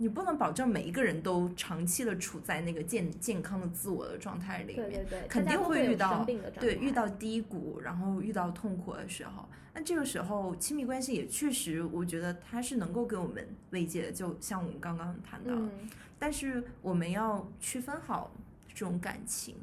[0.00, 6.24] 你不能保证每一个人都长期的处在那个健健康的自我的状态里面，对对对，肯定会遇到
[6.58, 15.70] 对遇到低谷，然后遇到痛苦的时候，那这个时候亲密关系也确实，我觉得它是能够给我们慰藉的，就像我们刚刚谈到，嗯，
[16.18, 18.32] 但是我们要区分好
[18.72, 19.54] 这种感情。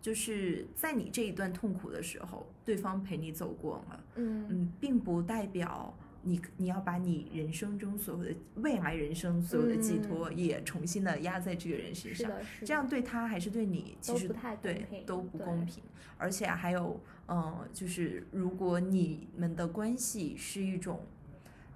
[0.00, 4.46] 就是在你这一段痛苦的时候，对方陪你走过了，嗯。
[4.50, 12.30] 嗯，并不代表你你要把你人生中所有的未来人生所有的寄托也重新的压在这个人身上，
[12.64, 15.82] 这样对他还是对你其实都不太对都不公平，
[16.16, 21.00] 而且还有嗯，就是如果你们的关系是一种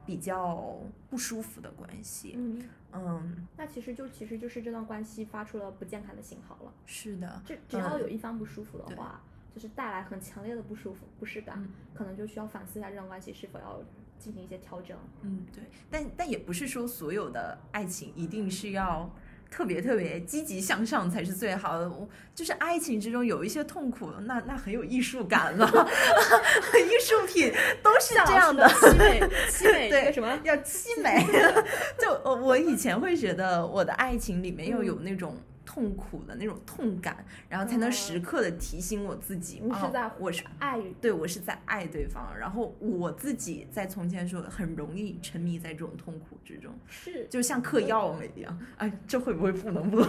[0.05, 0.79] 比较
[1.11, 6.73] 不舒服的关系，嗯，嗯，那其实就其实就是这段关系发出了不健康的信号了。
[6.85, 9.21] 是的，这只要嗯有一方不舒服的对话，
[9.55, 11.69] 就是带来很强烈的不舒服、不适感，嗯。
[11.95, 13.83] 可能就需要反思一下这段关系是否要
[14.19, 14.97] 进行一些调整。
[15.23, 19.11] 嗯，对，但但也不是说所有的爱情一定是要
[19.51, 21.89] 特别特别积极向上才是最好的。
[21.89, 25.67] 我就是爱情之中有一些痛苦，那那很有艺术感了，
[26.75, 27.53] 艺术品
[27.83, 28.67] 都是这样的。
[28.69, 30.39] 凄美，凄美， 对什么？
[30.45, 31.25] 要凄美，
[31.99, 35.37] 就我我以前会觉得我的爱情里面要有那种
[35.67, 48.59] 痛苦的那种痛感，然后才能时刻的提醒我自己，你是在啊，我是爱对我是在爱对方，然后我自己在从前时候很容易沉迷在这种痛苦之中，是，就像嗑药了一样。
[48.79, 50.01] 哎，这会不会不能播？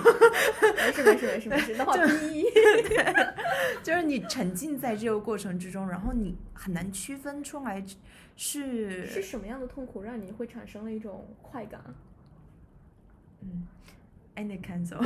[0.78, 2.46] 没事没事没事没事，等会儿逼。
[3.84, 7.84] 就是你沉浸在这个过程之中，然后你很难区分出来
[8.36, 11.82] 是是什么样的痛苦让你会产生了一种快感？
[13.42, 13.68] 嗯
[14.38, 15.06] ，any kinds of，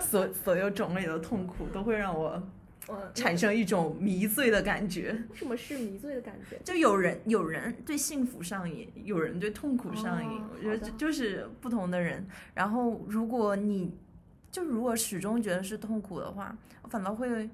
[0.00, 2.40] 所所有种类的痛苦都会让我
[2.86, 5.12] 呃，产生一种迷醉的感觉。
[5.30, 6.58] 为什么是迷醉的感觉？
[6.62, 12.26] 就有人有人对幸福上瘾，有人对痛苦上瘾，哦我觉得好的就就是不同的人。
[12.54, 13.96] 然后如果你
[14.52, 17.48] 就如果始终觉得是痛苦的话，我反倒会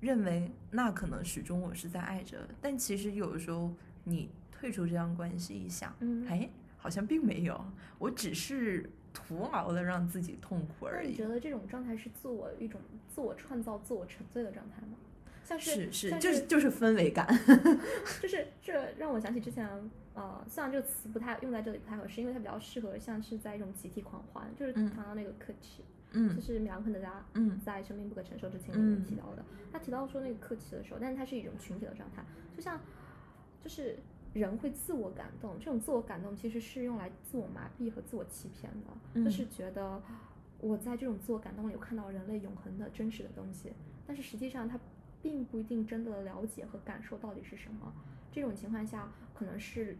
[0.00, 2.46] 认为那可能始终我是在爱着。
[2.60, 3.72] 但其实有的时候
[4.04, 7.64] 你退出这段关系一想，嗯，哎，好像并没有，
[7.98, 11.26] 我只是徒劳的让自己痛苦而已你觉。
[11.26, 14.98] 得这种状态是自我一种自我创造、自我沉醉的状态吗？
[15.42, 17.26] 像是是，像就是就是氛围感。
[18.20, 19.66] 就是这让我想起之前，
[20.12, 29.44] 呃，虽然这个词不太用在这里不太合适，因为它比较适合像是在一种集体狂欢，就是嗯谈到那个客气，嗯就是米兰昆德拉嗯在《生命不可承受之前》里面嗯提到的。
[29.72, 32.22] 他提到说那个客气的时候，但是它是一种群体的状态，
[32.56, 32.80] 就像
[33.62, 33.96] 就是
[34.38, 40.00] 人会自我感动，这种自我感动其实是用来自我麻痹和自我欺骗的，嗯就是觉得
[40.60, 43.72] 我在这种自我感动里有看到人类永恒的真实的东西，
[44.06, 44.78] 但是实际上他
[45.22, 47.92] 并不一定真的了解和感受到底是什么。
[48.30, 49.96] 这种情况下，可能是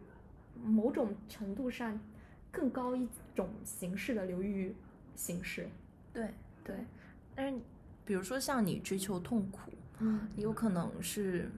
[0.62, 1.98] 某种程度上
[2.52, 4.74] 更高一种形式的流域
[5.14, 5.66] 形式。
[6.12, 6.28] 对
[6.62, 6.76] 对，
[7.34, 7.58] 但是
[8.04, 9.70] 比如说像你追求痛苦，
[10.00, 11.50] 嗯有可能是，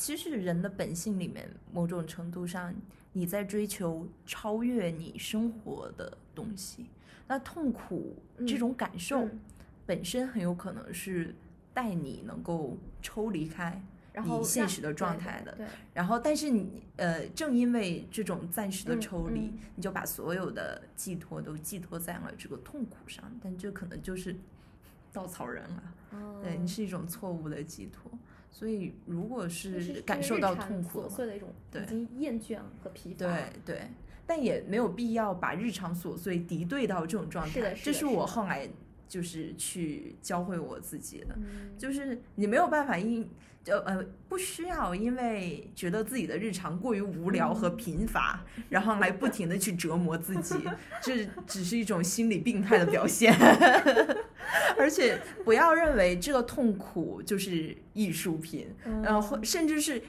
[0.00, 2.74] 其实人的本性里面，某种程度上
[3.12, 6.86] 你在追求超越你生活的东西。
[7.28, 8.16] 那痛苦
[8.48, 9.40] 这种感受嗯
[9.84, 11.34] 本身很有可能是
[11.74, 13.80] 带你能够抽离开
[14.24, 15.52] 你现实的状态的。
[15.52, 24.34] 对，然后，但是你呃，正因为这种暂时的嗯抽离，嗯你就把所有的寄托都寄托在了这个痛苦上，但这可能就是
[25.12, 25.82] 稻草人了。
[26.14, 28.10] 嗯对，你是一种错误的寄托。
[28.50, 33.18] 所以，如果是是感受到痛苦琐，碎的一种对已经厌倦和疲乏。
[33.18, 33.82] 对对，
[34.26, 37.52] 但也没有必要把日常琐碎敌对到这种状态。
[37.52, 38.68] 是的是这是我后来
[39.08, 43.28] 就是去教会我自己的，嗯，就是你没有办法因
[43.62, 50.54] 就呃不需要因为觉得自己的日常过于无聊和贫乏，然后来不停的去折磨自己，
[51.02, 53.34] 这只是一种心理病态的表现。
[54.78, 60.00] 而且不要认为这个痛苦就是艺术品，嗯然后甚至是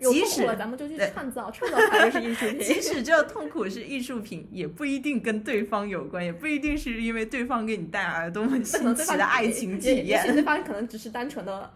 [0.00, 2.58] 即使咱们就去创造，创造它就是艺术品。
[2.66, 11.70] 即使这个痛苦是艺术品，也不一定跟对方有关，也不一定是因为对方给你带来了多么新奇的爱情体验，对方可能只是单纯的，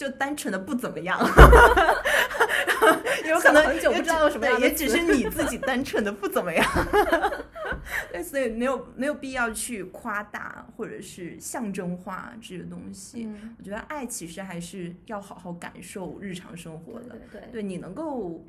[0.00, 1.20] 就单纯的不怎么样。
[3.28, 6.64] 有可能很久不知道有什么也只是你自己单纯的不怎么样。
[8.10, 13.26] 对，所以没有没有必要去夸大或者是象征化这个东西。
[13.26, 17.10] 嗯，我觉得爱其实还是要好好感受日常生活的。
[17.10, 18.42] 对对对，对你能够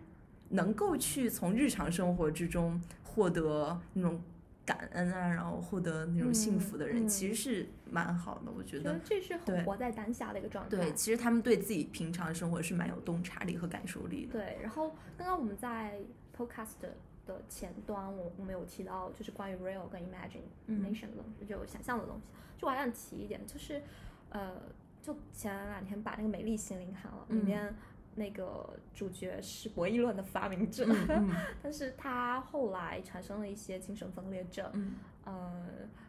[0.48, 4.22] 能够去从日常生活之中获得那种
[4.66, 8.52] 感恩啊，然后获得那种幸福的人，其实是蛮好的。
[8.52, 10.70] 我觉得，这是很活在当下的一个状态。
[10.70, 14.34] 对，其实他们对自己平常生活是蛮有洞察力和感受力的。
[14.34, 16.00] 对，然后刚刚我们在
[16.38, 16.80] podcast
[17.26, 22.24] 的前端，我我们有提到就是关于 real 跟 imagination 的东西，就想象的东西。
[22.58, 23.82] 就我还想提一点，就是
[24.30, 24.54] 呃，
[25.02, 27.76] 就前两天把那个《美丽心灵》看了，里嗯面
[28.16, 35.66] 那个主角是博弈论的发明者，嗯嗯 但是他后来产生了一些精神分裂症，嗯呃，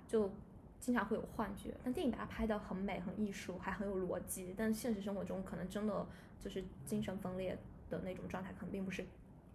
[0.09, 0.31] 就
[0.81, 1.73] 经常会有幻觉。
[1.85, 4.53] 但电影把它拍得很美、很艺术，还很有逻辑。
[4.57, 6.05] 但现实生活中可能真的
[6.41, 7.57] 就是精神分裂
[7.89, 9.07] 的那种状态，可能并不是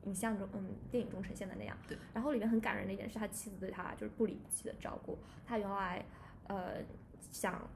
[0.04, 1.78] 影像中嗯电影中呈现的那样。
[1.86, 1.98] 对。
[2.14, 5.18] 然后里面很感人的一点是他妻子对他就是不离不弃的照顾。
[5.46, 6.06] 他原来
[6.48, 6.76] 呃
[7.20, 7.68] 想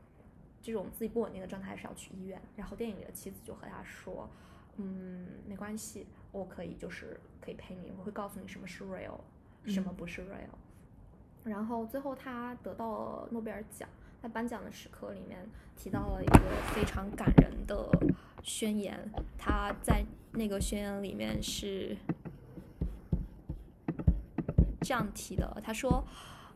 [0.61, 4.29] 这种自己不稳定的状态是要去医院，然后电影里的妻子就和他说。
[4.81, 9.19] 嗯，没关系，我可以就是可以陪你，我会告诉你什么是 real，
[9.65, 10.55] 什么不是 real。
[11.43, 13.87] 然后最后他得到了诺贝尔奖，
[14.21, 16.39] 在颁奖的时刻里面提到了一个
[16.73, 17.89] 非常感人的
[18.43, 21.95] 宣言，他在那个宣言里面是
[24.81, 26.03] 这样提的，他说。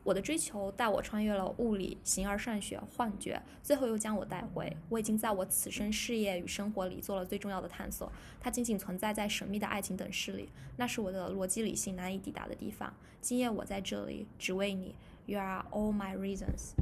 [0.06, 4.72] 我的追求带我穿越了物理、形而上学、幻觉，最后又将我带回。
[4.88, 8.12] 我已经在我此生事业与生活里做了最重要的探索。
[8.40, 10.48] 它仅仅存在在神秘的爱情等式里，
[10.78, 12.94] 那是我的逻辑理性难以抵达的地方。
[13.20, 14.94] 今夜我在这里，只为你。
[15.26, 16.76] You are all my reasons，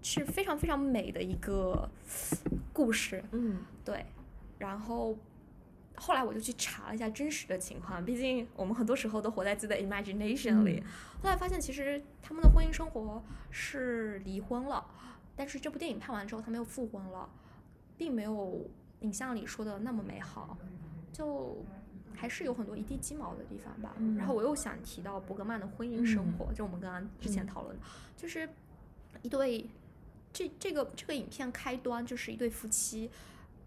[0.00, 1.90] 是非常非常美的一个
[2.72, 3.24] 故事。
[3.32, 4.06] 嗯，对。
[4.60, 5.16] 然后。
[5.96, 10.82] 后来我就去查了一下真实的情况，毕竟我们很多时候都活在自己的 imagination 里。
[11.22, 14.84] 后来发现，其实他们的婚姻生活是离婚了，
[15.36, 17.28] 但是这部电影拍完之后，他们又复婚了，
[17.96, 18.60] 并没有
[19.00, 20.58] 影像里说的那么美好，
[21.12, 21.64] 就
[22.14, 23.94] 还是有很多一地鸡毛的地方吧。
[24.18, 27.82] 然后我又想提到伯格曼的婚姻生活，就我们刚刚之前讨论的，
[28.16, 28.48] 就是
[29.22, 29.64] 一对
[30.32, 33.08] 这这个这个影片开端就是一对夫妻。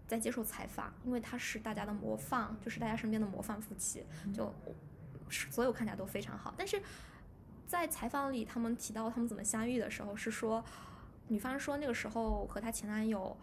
[0.08, 4.02] 在接受采访，因为他是大家的模范，就是大家身边的模范夫妻，
[4.32, 4.52] 就
[5.28, 6.54] 所有看起来都非常好。
[6.56, 6.82] 但是
[7.66, 10.64] 在采访里，他们提到他们怎么相遇的时候，是说
[11.28, 13.36] 女方说那个时候和她前男友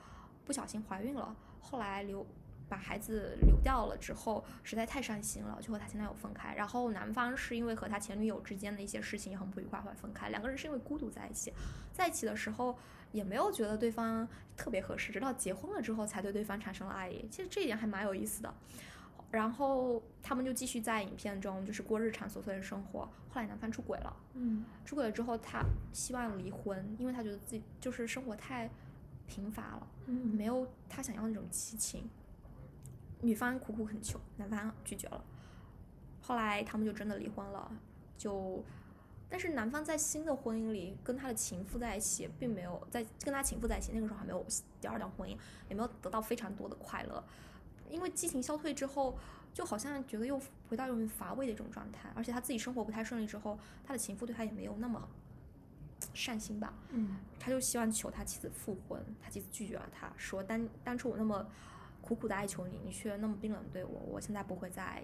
[0.43, 2.25] 不小心怀孕了，后来留
[2.67, 6.55] 把孩子流掉了之后，实在太伤心了，就和她前男友分开。
[6.55, 10.29] 然后男方是因为和他前女友之间的一些事情也很不愉快，后来分开。
[10.29, 11.53] 两个人是因为孤独在一起，
[11.93, 12.75] 在一起的时候。
[13.15, 17.25] 也没有觉得对方特别合适，直到结婚了之后才对对方产生了爱意。
[17.31, 18.53] 其实这一点还蛮有意思的。
[19.31, 23.09] 然后他们就继续在影片中就是过日常琐碎的生活。
[23.29, 25.63] 后来男方出轨了，嗯，出轨了之后他
[25.93, 28.69] 希望离婚，因为他觉得自己就是生活太
[29.27, 32.09] 贫乏了，嗯，没有他想要那种激情。
[33.21, 35.23] 女方苦苦恳求，男方拒绝了。
[36.21, 37.71] 后来他们就真的离婚了，
[38.17, 38.63] 就。
[39.27, 44.45] 但是男方在新的婚姻里跟他的情妇在一起，并没有在跟他情妇在一起，那个时候还没有
[44.79, 47.23] 第二段婚姻，也没有得到非常多的快乐，
[47.89, 49.17] 因为激情消退之后，
[49.53, 55.09] 就好像觉得又回到一种乏味的一种状态，而且他自己生活不太顺利之后，他的情妇对他也没有那么
[56.13, 61.45] 善心吧，嗯，他就希望求他妻子复婚，他妻子拒绝了他，说当当初我那么
[61.99, 65.03] 苦苦的哀求你，你却那么冰冷对我，我现在不会再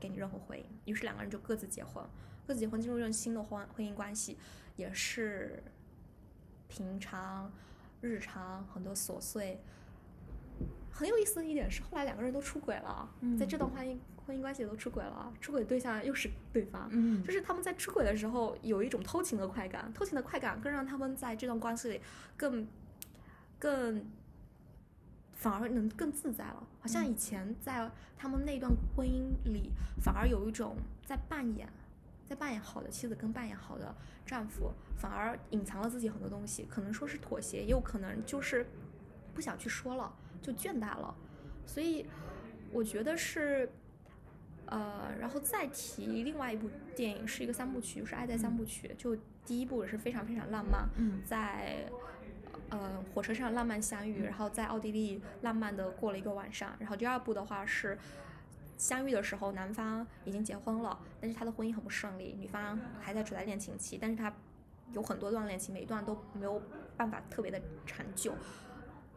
[0.00, 2.02] 给你任何回应，于是两个人就各自结婚。
[2.48, 4.38] 各自结婚，进入一种新的婚婚姻关系，
[4.76, 5.62] 也是
[6.66, 7.52] 平常、
[8.00, 9.60] 日常很多琐碎。
[10.90, 13.06] 很有意思的一点是，后来两个人都出轨了，
[13.38, 22.00] 在这段婚姻婚姻关系里都出轨了，出轨对象又是对方，嗯，就是他们在出轨的时候有一种偷情的快感，偷情的快感更让他们在这段关系里
[22.34, 22.66] 更
[23.58, 24.06] 更
[25.34, 26.66] 反而能更自在了。
[26.80, 29.70] 好像以前在他们那段婚姻里，
[30.02, 31.68] 反而有一种在扮演。
[32.28, 33.94] 在扮演好的妻子跟扮演好的
[34.26, 38.66] 丈夫，反而隐藏了自己很多东西，可能说是妥协，也有可能就是
[39.34, 41.14] 不想去说了，就倦怠了。
[41.64, 42.04] 所以
[42.70, 43.70] 我觉得是，
[44.66, 48.88] 呃，然后再提另外一部电影，是一个三部曲，就是《爱在三部曲》。
[48.96, 49.16] 就
[49.46, 50.86] 第一部也是非常非常浪漫，
[51.24, 51.90] 在
[52.68, 56.76] 呃火车上浪漫相遇，然后在奥地利浪漫的过了一个晚上。
[56.78, 57.96] 然后第二部的话是。
[58.78, 64.32] 相遇的时候，男方已经结婚了，但是他的婚姻很不顺利，女方还在处在恋情期，但是他
[64.92, 66.62] 有很多段恋情，每一段都没有
[66.96, 68.32] 办法特别的长久，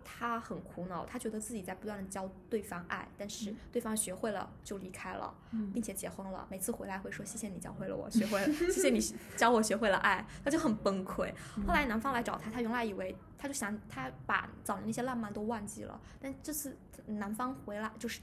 [0.03, 5.33] 他很苦恼，他觉得自己在不断的教对方爱，但是对方学会了就离开了，
[5.71, 8.99] 并且结婚了，每次回来会说谢谢你教会了我， 学会了，谢谢你
[9.37, 11.31] 教我学会了爱，他就很崩溃。
[11.67, 18.19] 后来男方来找他，他原来以为他就想他把早年那些浪漫都忘记了，但这次男方回来就是。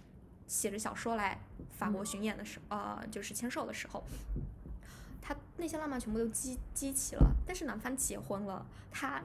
[0.49, 1.38] 写着小说来
[1.70, 4.03] 法国巡演的时候，呃，就是签售的时候，
[5.20, 7.30] 他那些浪漫全部都激激起了。
[7.46, 9.22] 但是男方结婚了，他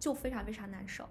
[0.00, 1.08] 就非常非常难受。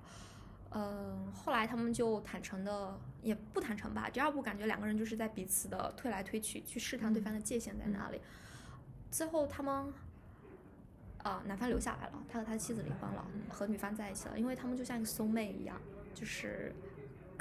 [0.71, 4.09] 嗯，后来他们就坦诚的，也不坦诚吧。
[4.09, 8.19] 第二步感觉两个人就是在彼此的推来推去，去试探对方的界限在哪里。
[9.11, 9.93] 最后他们，
[11.19, 15.79] 啊，男方留下来了，他和他的妻子离婚了，和女方在一起了，因为他们就像一个 soul mate 一样，
[16.15, 16.73] 就是。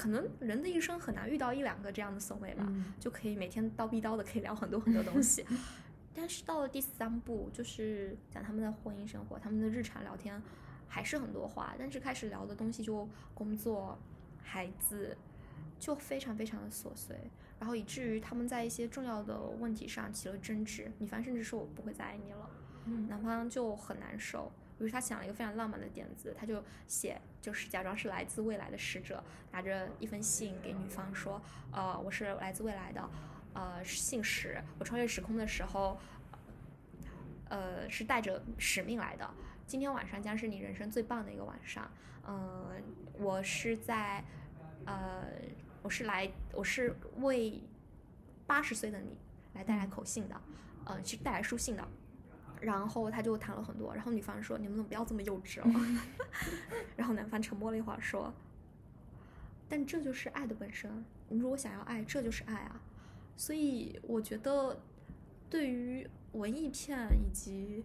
[0.03, 2.66] 可能人的一生很难遇到一两个这样的送位吧，
[2.98, 5.46] 就可以每天叨逼叨的可以聊很多很多东西。
[6.12, 10.42] 但是到了第三步，就是讲他们的婚姻生活，他们的日常聊天
[10.88, 13.96] 还是很多话，但是开始聊的东西就工作、
[14.42, 15.16] 孩子，
[15.78, 17.16] 就非常非常的琐碎，
[17.61, 20.90] 然后以至于他们在一些重要的问题上起了争执。
[20.98, 22.50] 女方甚至说我不会再爱你了，
[23.09, 24.50] 男方就很难受。
[24.84, 33.10] 于是他想了一个非常浪漫的点子，他就写，就是假装是来自未来的使者，拿着一封信给女方说，呃，我是来自未来的，
[33.54, 35.98] 呃，信使，我穿越时空的时候，
[37.48, 39.30] 呃，是带着使命来的。
[39.66, 41.90] 今天晚上将是你人生最棒的一个晚上。
[42.26, 42.82] 嗯、
[43.14, 44.24] 我是在，
[44.84, 45.24] 呃，
[45.82, 47.60] 我是来，我是为
[48.46, 49.16] 八十岁的你
[49.54, 50.40] 来带来口信的，
[50.84, 51.88] 呃，是带来书信的。
[52.62, 56.00] 然后他就谈了很多，然后女方说：“你们怎么不要这么幼稚了？
[56.96, 58.32] ”然后男方沉默了一会儿说
[59.68, 61.04] ：“但这就是爱的本身。
[61.28, 62.80] 你如果想要爱，这就是爱啊。
[63.36, 64.80] 所以我觉得，
[65.50, 67.84] 对于文艺片以及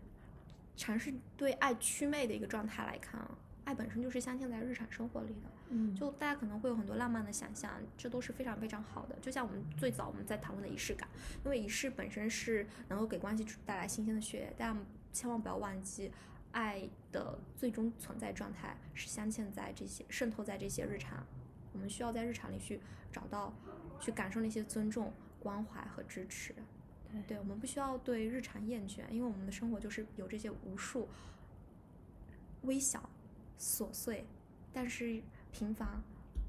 [0.76, 3.20] 尝试对爱祛魅的一个状态来看，
[3.64, 5.57] 爱本身就是镶嵌在日常生活里的。
[5.70, 9.16] 嗯就大家可能会有很多浪漫的想象，这都是非常非常好的。
[9.22, 11.10] 就像我们最早我们在谈论的仪式感，
[11.44, 14.78] 因为仪式本身是能够给关系带来新鲜的血液，但
[15.12, 16.12] 千万不要忘记，
[16.52, 21.26] 爱的最终存在状态是镶嵌在这些渗透在这些日常，
[21.74, 22.80] 我们需要在日常里去
[23.12, 23.54] 找到，
[24.00, 26.56] 去感受那些尊重、关怀和支持。
[27.12, 31.08] 对对，我们不需要对日常厌倦，因为我们的生活就是有这些无数
[32.64, 33.10] 微小、
[33.58, 34.26] 琐碎，
[34.74, 35.22] 但是
[35.58, 35.88] 平凡，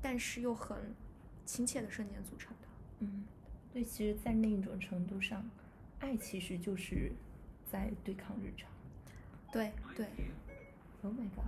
[0.02, 0.76] 但是又很
[1.46, 2.68] 亲切的瞬间组成的。
[2.98, 3.24] 嗯，
[3.72, 5.48] 对，其实，在另一种程度上，
[6.00, 7.10] 爱其实就是
[7.64, 8.68] 在对抗日常。
[9.50, 10.06] 对对
[11.00, 11.44] Oh my god！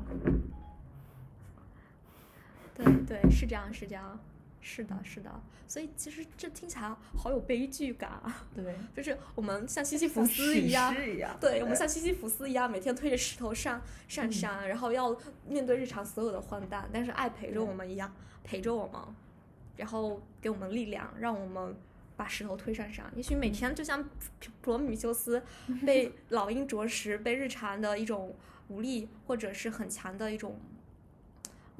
[2.75, 4.19] 对对，是这样是这样，
[4.61, 5.31] 是的是的。
[5.67, 14.33] 所以其实这听起来好有悲剧感啊，对， 就是我们像西西弗斯一样，一样对我们像西西弗斯一样，每天推着石头上上嗯。
[14.33, 19.01] 山，然后要面对日常所有的荒诞，但是爱陪着我们一样，陪着我们，
[19.77, 21.77] 然后给我们力量，让我们
[22.17, 23.11] 把石头推上山。
[23.15, 23.39] 也许嗯。
[23.39, 24.11] 每天就像普
[24.61, 25.41] 普罗米修斯
[25.87, 28.35] 被老鹰啄食，被日常的一种
[28.67, 30.59] 无力或者是很强的一种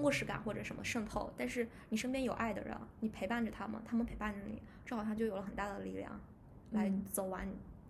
[0.01, 6.19] 漠视感或者什么渗透，但是你身边有爱的人，你陪伴着他们，他们陪伴着你，这好像就有了很大的力量，
[6.71, 7.47] 来嗯走完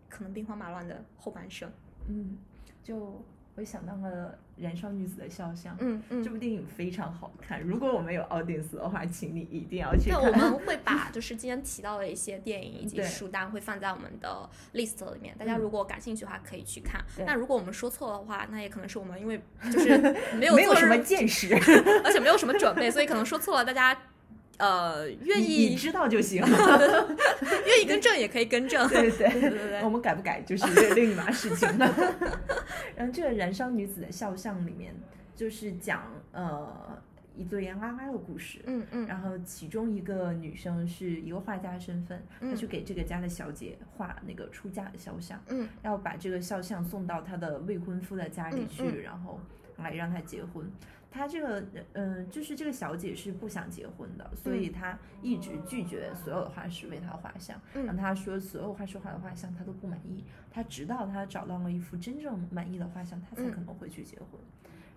[0.09, 1.71] 可能兵荒马乱的后半生。
[2.09, 2.37] 嗯，
[2.83, 3.23] 就
[3.61, 5.75] 我想到了《燃烧女子的肖像》。
[5.81, 10.33] 嗯嗯，这部电影非常好看，如果我们有 audience 的话，请你一定要去对，看。
[10.33, 17.05] 我们会把就是今天提到的一些电影以及书单会放在我们的 list 里面，大家如果感兴趣的话可以去看。
[17.15, 19.39] 对那如果我们说错的话，那也可能是我们因为
[19.71, 19.99] 就是
[20.39, 21.55] 没有没有什么见识，
[22.03, 23.65] 而且没有什么准备，所以可能说错了。
[23.65, 23.95] 大家
[24.61, 26.45] 呃愿意知道就行。
[27.67, 28.87] 愿意更正也可以更正。
[28.89, 31.87] 对对对对对我们改不改就是另一码事情了。
[32.95, 34.95] 然后这个《燃烧女子的肖像》里面
[35.35, 37.03] 就是讲呃
[37.35, 38.61] 一对洋拉拉的故事。
[38.67, 49.41] 嗯嗯然后其中一个女生是一个画家身份，她嗯去给这个家的小姐画那个出嫁的肖像，嗯要把这个肖像送到她的未婚夫的家里去，嗯嗯然后
[49.79, 50.71] 来让她结婚。
[51.11, 57.61] 她这个，嗯、就是这个小姐是不想结婚的，所以她一直拒绝所有的画师为她画像。
[57.75, 64.41] 嗯让她说所有画师画的画像她都不满意，她直到她找到了一幅真正满意的画像，她才嗯可能会去结婚。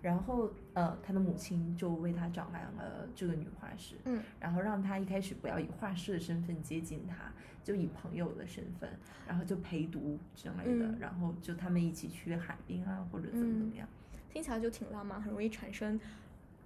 [0.00, 8.88] 然后，呃，她的母亲就为她找来了这个女画师，嗯然后让她一开始不要以画师的身份接近她，就以朋友的身份，
[9.26, 13.88] 然后就陪读之类的，嗯然后就他们一起去海边啊，或者怎么怎么样。
[14.34, 15.98] 听起来就挺浪漫，很容易产生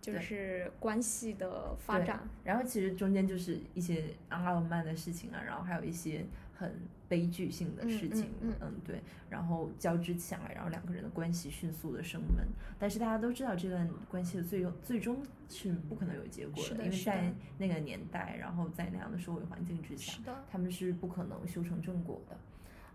[0.00, 2.26] 就是关系的发展。
[2.42, 6.24] 然后其实中间就是一些浪漫的事情啊，然后还有一些
[6.56, 6.74] 很
[7.10, 12.46] 悲剧性的事情，嗯嗯对，然后交织起来，然后两个人的关系迅速的升温。
[12.78, 20.18] 但是大家都知道，这段关系的最终最终是不可能有结果是的因为在那个年代，然后在那样的社会环境之下
[20.50, 22.38] 他们是不可能修成正果的。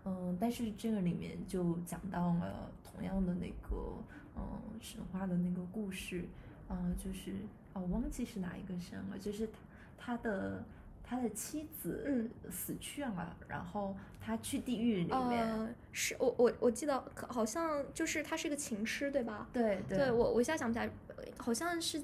[0.06, 3.96] 嗯，但是这个里面就讲到了同样的那个
[4.36, 4.42] 嗯
[4.80, 6.24] 神话的那个故事，
[6.68, 7.32] 嗯，就是
[7.72, 10.64] 哦忘记是哪一个神了，就是他他的
[11.02, 19.48] 他的妻子嗯死去了，然后他去地狱里面，呃，是我我我记得好像就是他是一个琴师，对吧？
[19.52, 22.02] 对对我我一下想不起来，呃好像是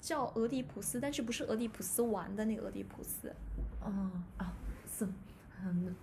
[0.00, 3.34] 叫俄狄浦斯，但是不是俄狄浦斯玩的那个俄狄浦斯。
[3.84, 4.52] 嗯啊
[4.86, 5.06] 是
[5.64, 5.94] 嗯。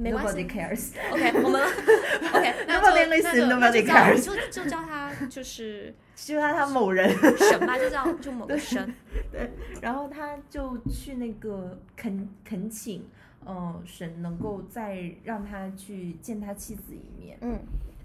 [0.00, 0.92] 没关系 Nobody cares。
[1.12, 1.60] OK，我们
[2.34, 8.92] OK，那 Nobody 就那就那 nobody 就叫 cares 就就叫他就是 就叫他某人，神吧，就叫就某个神。
[9.30, 13.04] 对，然后他就去那个恳恳请，
[13.44, 17.38] 呃，神能够再让他去见他妻子一面。
[17.42, 17.58] 嗯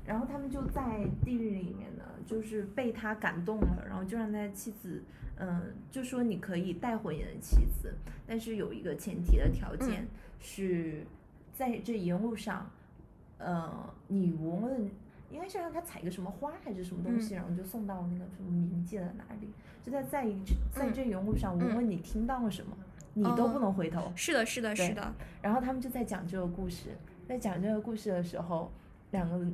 [0.08, 0.82] 然后他们就在
[1.26, 5.02] 地狱里面呢，就是被他感动了，然后就让他妻子，
[5.40, 7.92] 嗯、就说你可以带回你的妻子，
[8.28, 10.08] 但是有一个前提的条件、嗯
[10.40, 11.04] 是
[11.56, 12.70] 在这沿路上，
[13.38, 14.92] 呃，你无论
[15.32, 19.50] 应该是让他采个什么花还是什么东西，然后就送到那个什么冥界的哪里，
[19.82, 20.38] 就在在一
[20.72, 22.76] 在这沿路上，无论你听到了什么，
[23.14, 24.12] 你都不能回头。
[24.16, 25.14] 是的，是的，是的。
[25.42, 26.90] 然后他们就在讲这个故事，
[27.26, 28.70] 在讲这个故事的时候，
[29.12, 29.48] 两个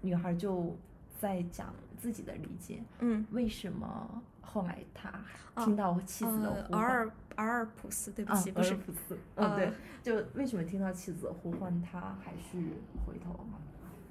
[0.00, 0.76] 女孩就
[1.20, 5.08] 在讲自己的理解，嗯，为什么后来他
[5.54, 7.06] 哦听到妻子的呃，呼唤？
[7.06, 9.72] 俄尔俄尔普斯，对不啊，起，不是普斯，嗯，对呃，
[10.02, 12.58] 就为什么听到妻子呼唤，他还是
[13.06, 13.58] 回头嘛？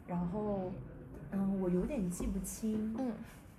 [0.08, 0.72] 然后，
[1.32, 3.12] 嗯，我有点记不清，嗯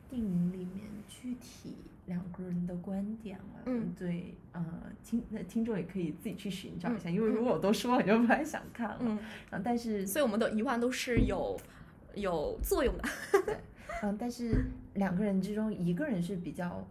[0.08, 1.74] 电影里面具体
[2.06, 3.62] 两个人的观点了。
[3.64, 4.64] 嗯对，呃，
[5.02, 8.98] 听那听众也可以自己去寻找一下，嗯因为如果我都说了，你就不太想看了。
[9.00, 9.18] 嗯，
[9.50, 11.58] 嗯，但是，所以我们的遗忘都是有
[12.14, 13.04] 有作用的。
[14.02, 16.86] 嗯，但是两个人之中，一个人是比较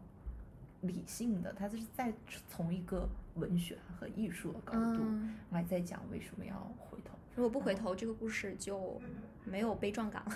[0.88, 2.13] 理性的，他就是在
[2.49, 7.15] 从一个文学和艺术的高度嗯，来在讲为什么要回头。
[7.36, 9.01] 如果不回头，这个故事就
[9.43, 10.31] 没有悲壮感了。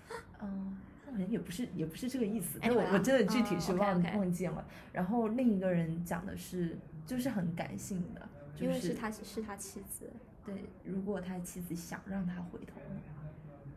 [0.42, 4.66] 嗯，好像也不是也不是这个意思，但我我啊真的具体嗯是忘、忘记了。
[4.92, 6.76] 然后另一个人讲的是
[7.06, 10.10] 就是很感性的，就因为是他是他妻子，
[10.44, 12.80] 对，如果他妻子想让他回头，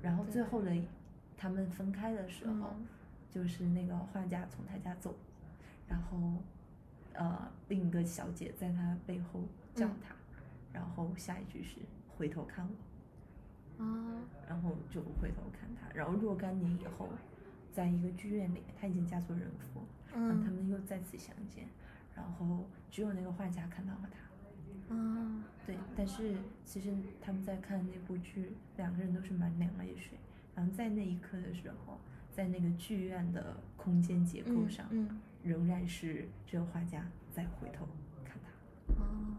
[0.01, 0.71] 然后最后的
[1.37, 2.87] 他们分开的时候，嗯
[3.33, 5.15] 就是那个画家从他家走，
[5.87, 6.41] 然后
[7.13, 9.41] 呃另一个小姐在他背后
[9.73, 9.95] 叫嗯。
[10.01, 10.15] 他，
[10.71, 11.77] 然后下一句是
[12.17, 13.83] 回头看我。
[13.83, 17.09] 啊，然后就回头看他，然后若干年以后，
[17.71, 19.81] 在一个剧院里，他已经嫁作人妇，
[20.13, 20.53] 嗯，他嗯。
[20.53, 21.67] 们又再次相见，
[22.15, 30.19] 然后只有那个画家看到了他，啊，对，但是其实他们在看那部剧，两个人都是满脸泪水，
[30.55, 31.99] 然后在那一刻的时候，
[32.31, 37.85] 在那个剧院的空间结构嗯上，嗯仍然是这个画家在回头
[38.23, 38.37] 看
[38.87, 39.37] 他，哦，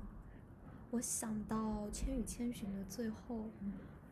[0.91, 3.47] 我想到《千与千寻》的最后，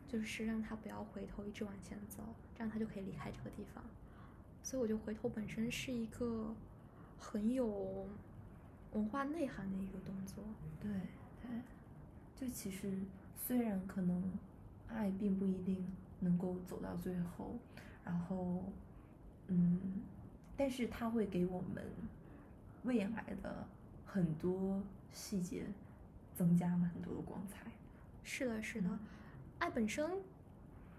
[0.07, 2.23] 就是让他不要回头，一直往前走，
[2.55, 3.83] 这样他就可以离开这个地方。
[4.63, 6.55] 所以我觉得回头本身是一个
[7.19, 8.07] 很有
[8.93, 10.43] 文化内涵的一个动作。
[10.79, 10.91] 对
[11.41, 11.61] 对，
[12.35, 12.91] 就其实
[13.35, 14.23] 虽然可能
[14.87, 15.85] 爱并不一定
[16.21, 17.57] 能够走到最后，
[18.05, 18.63] 然后
[19.47, 20.01] 嗯，
[20.55, 21.83] 但是它会给我们
[22.83, 23.67] 未来的
[24.05, 24.81] 很多
[25.11, 25.65] 细节
[26.33, 27.71] 增加了很多的光彩。
[28.23, 28.99] 是的，是的，嗯
[29.59, 30.11] 爱本身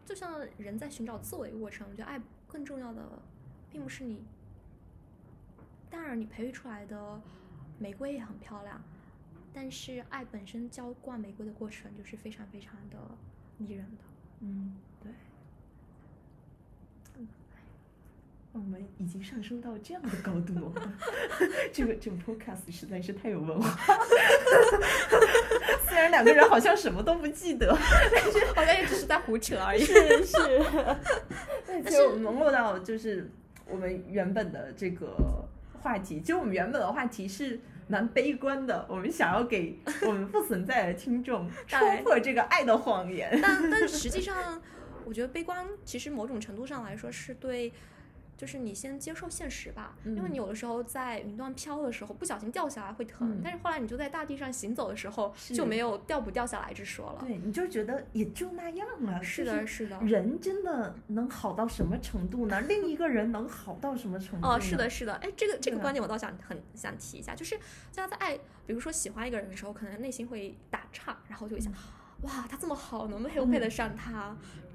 [0.07, 3.03] 就像人在寻找自我的过程，我觉得爱更重要的
[3.71, 4.23] 并不是你，
[5.91, 7.21] 当然你培育出来的
[7.79, 8.81] 玫瑰也很漂亮，
[9.53, 12.99] 但是爱本身浇灌玫瑰的过程就是非常非常的
[13.59, 14.05] 迷人的。
[14.41, 14.77] 嗯
[18.55, 20.73] 我们已经上升到这样的高度了，
[21.73, 23.69] 这个这个 podcast 实在是太有文化。
[25.89, 27.77] 虽然两个人好像什么都不记得，
[28.15, 29.85] 但是好像也只是在胡扯而已。
[29.85, 30.37] 是是，
[31.67, 33.29] 但其实我们落到就是
[33.69, 35.45] 我们原本的这个
[35.83, 39.77] 话题，其实我们原本的话题是蛮悲观的，我们想要给
[40.07, 43.37] 我们不存在的听众 戳破这个爱的谎言。
[43.43, 44.63] 但但实际上，
[45.05, 47.73] 我觉得悲观其实某种程度上来说是对。
[48.37, 57.25] 就是你先接受现实吧，因为嗯你有的时候在云端飘的时候不小心掉下来会疼，嗯但是后来你就在大地上行走的时候就没有掉不掉下来之说了。
[57.27, 59.23] 对，你就觉得也就那样了。
[59.23, 59.99] 是的，是的。
[60.01, 62.61] 人真的能好到什么程度呢？
[62.63, 64.47] 另一个人能好到什么程度？
[64.47, 67.57] 哦，是的，，是的，哎，这个这个观点我倒想很想提一下，就是
[67.95, 71.73] 大家在爱，比如说喜欢一个人的时候，可能内心会打岔，然后就会想，
[72.23, 74.37] 哇，他这么好，能不能配不配得上他？
[74.57, 74.74] 嗯，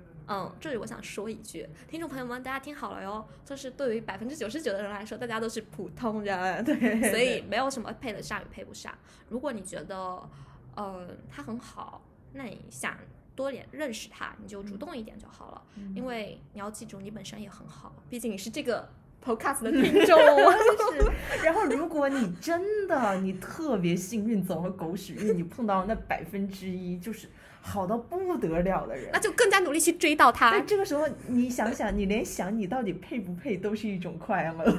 [0.59, 8.93] 这里我想说一句，听众朋友们，大家听好了哟，就是对于百分之九十九的人来说，大家都是普通人， 对，所以没有什么配得上与配不上。
[9.29, 10.29] 如果你觉得，
[10.77, 12.01] 嗯，他很好，
[12.33, 12.95] 那你想
[13.35, 15.61] 多点认识他，你就主动一点就好了。
[15.75, 18.87] 嗯因为你要记住，你本身也很好，毕竟你是这个
[19.23, 20.19] podcast 的听众。
[20.93, 27.27] 是，然后如果你真的你特别幸运走了狗屎运，你碰到那百分之一就是
[27.61, 30.65] 好到不得了的人那，就更加努力去追到他但。
[30.65, 34.65] 这个时候你想想，你连想你到底配不配都是一种快乐。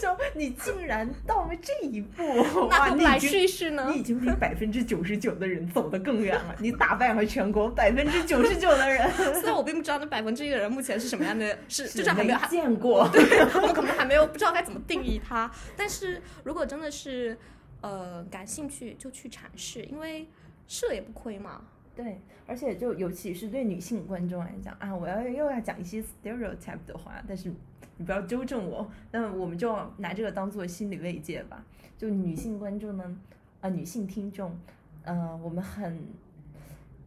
[0.00, 2.22] 就你竟然到了这一步，
[2.68, 3.98] 哇，那何不来试一试呢你？
[3.98, 13.06] 已经比百分之九十九的人走得更远了，你打败了全国百分之九十九的人， 虽然我并不知道那百分之一的人目前是什么样的，是就是还没有没见过。
[13.12, 13.22] 对
[13.60, 15.50] 我们可能还没有不知道该怎么定义它。
[15.76, 17.36] 但是如果真的是
[17.82, 20.26] 呃感兴趣，就去尝试，因为
[20.70, 21.60] 试了也不亏嘛。
[21.96, 27.52] 对，而且就尤其是对女性观众来讲啊，我要又要讲一些 stereotype 的话，但是
[27.96, 31.66] 你不要纠正我，那我们就拿这个当做心理慰藉吧。
[31.98, 33.18] 就女性观众呢，
[33.60, 34.56] 啊、女性听众，
[35.02, 36.00] 呃，我们很，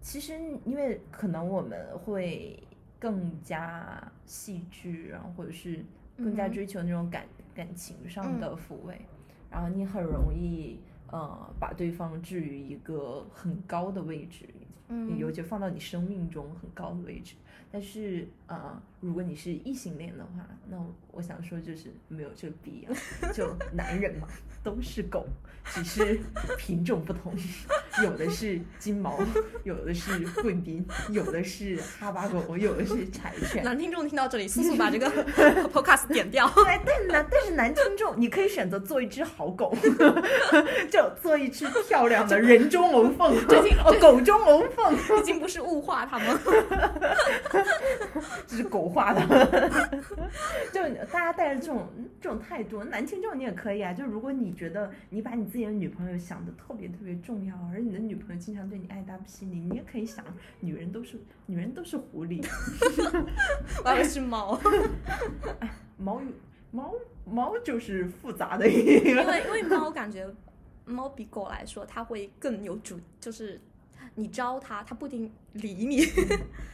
[0.02, 2.61] 其实因为可能我们会
[2.99, 5.84] 更加细致，然后或者是
[6.18, 7.23] 更加追求那种感、
[7.56, 8.99] 感情上的抚慰，
[9.49, 10.80] 然后你很容易
[11.14, 14.49] 呃把对方置于一个很高的位置，
[14.90, 17.35] 嗯尤其放到你生命中很高的位置。
[17.72, 20.77] 但是呃，如果你是异性恋的话，那
[21.14, 23.31] 我想说就是没有这个必要。
[23.31, 24.27] 就男人嘛，
[24.64, 25.26] 都是狗，
[25.64, 26.19] 只是
[26.57, 27.31] 品种不同，
[28.03, 29.19] 有的是金毛，
[29.64, 33.64] 有的是贵宾，有的是哈巴狗，有的是柴犬。
[33.64, 35.07] 男听众听到这里，速速把这个
[35.69, 36.49] podcast 点掉。
[36.56, 39.77] 对，但是男但是男听众，你可以选择做一只好狗，
[40.90, 43.31] 就做一只漂亮的人中龙凤，
[43.85, 46.40] 哦，狗中龙凤，已经不是物化他们，
[48.48, 49.69] 这是狗化的。
[50.72, 50.81] 就
[51.12, 51.88] 大家带着这种
[52.22, 53.94] 这种态度，男听众你也可以啊。
[53.94, 60.24] 就如果你觉得你把你自己的女朋友想的特别特别重要，而你的女朋友经常对你爱搭不理你，你也可以想，
[60.60, 62.46] 女人都是女人都是狐狸，
[63.84, 64.60] 我还以为是猫，
[65.98, 66.28] 猫有
[66.72, 66.94] 猫
[67.26, 69.10] 猫就是复杂的一个。
[69.10, 70.28] 因为因为猫感觉
[70.86, 73.60] 猫比狗来说，它会更有主，就是
[74.16, 76.06] 你招它，它不一定理你。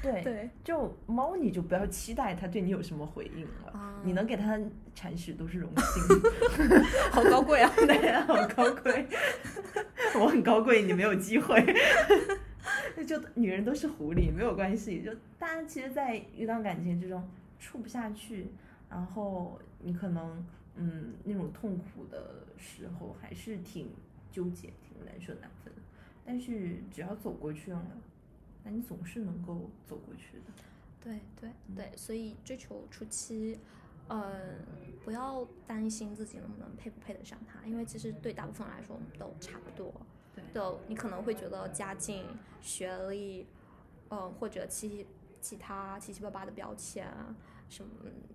[0.02, 4.60] 对 对，就猫你就不要期待它对你有什么回应了，啊你能给它
[4.96, 6.22] 铲屎都是荣幸。
[7.12, 7.72] 好高贵啊！
[7.76, 9.06] 对，好高贵，
[10.20, 11.62] 我很高贵，你没有机会。
[13.08, 15.02] 就女人都是狐狸，没有关系。
[15.02, 17.28] 就大家其实，在一段感情之中
[17.58, 18.48] 处不下去，
[18.90, 20.46] 然后你可能
[20.76, 23.90] 嗯那种痛苦的时候，还是挺
[24.32, 25.79] 纠结、挺难舍难分的。
[26.32, 27.84] 但是只要走过去了，
[28.64, 30.64] 那你总是能够走过去的。
[31.02, 33.58] 对对对，所以追求初期，
[34.10, 34.60] 嗯，
[35.04, 39.92] 不要担心自己能不能配不配得上他，因为其实对大部分人来说，我们都差不多。
[40.36, 42.24] 对就你可能会觉得家境、
[42.62, 43.48] 学历，
[44.12, 45.08] 嗯，或者其
[45.42, 47.36] 其他七七八八的标签啊
[47.70, 47.90] 什么，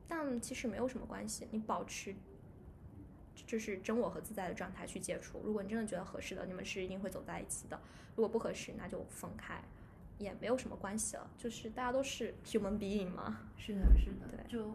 [0.09, 1.47] 但其实没有什么关系。
[1.53, 2.12] 你保持
[3.47, 5.40] 就是真我和自在的状态去接触。
[5.44, 7.77] 如果你真的觉得合适的，你们是一定会走在一起的；
[8.16, 9.62] 如果不合适，那就分开，
[10.19, 11.31] 也没有什么关系了。
[11.36, 13.40] 就是大家都是 human being 嘛。
[13.56, 14.73] 是的，是的，对就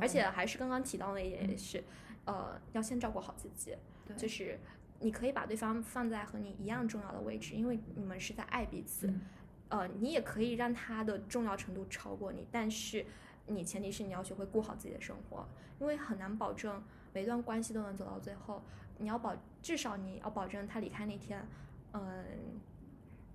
[0.00, 1.82] 而且还是刚刚提到的一点，也是，
[2.24, 3.76] 呃，要先照顾好自己。
[4.06, 4.58] 对就是
[5.00, 9.06] 你可以把对方放在和你一样重要的位置，因为你们是在爱彼此。
[9.06, 9.20] 嗯
[9.68, 13.06] 呃，你也可以让他的重要程度超过你，但是
[13.46, 15.48] 你前提是你要学会过好自己的生活，
[15.80, 16.82] 因为很难保证
[17.12, 18.62] 每段关系都能走到最后。
[18.98, 21.44] 你要保，至少你要保证他离开那天，
[21.92, 22.24] 嗯、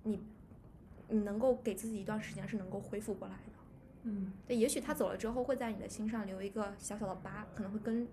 [0.04, 0.18] 你
[1.08, 3.52] 你能够给自己一段时间是能够恢复过来的。
[4.04, 8.08] 嗯对，也许他走了之后会在你的心上留一个小小的疤，可能会跟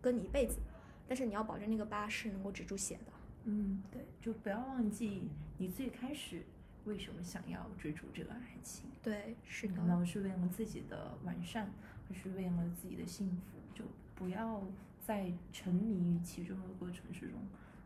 [0.00, 0.58] 跟你一辈子，
[1.06, 3.12] 但是你要保证那个疤是能够止住血的。
[3.44, 5.28] 嗯，对，就不要忘记
[5.58, 6.42] 你最开始
[6.84, 8.88] 为什么想要追逐这个爱情。
[9.02, 11.70] 对，是的，难道是为了自己的完善，
[12.08, 13.58] 还是为了自己的幸福？
[13.74, 13.84] 就
[14.14, 14.62] 不要
[15.06, 17.38] 在沉迷于其中的过程之中，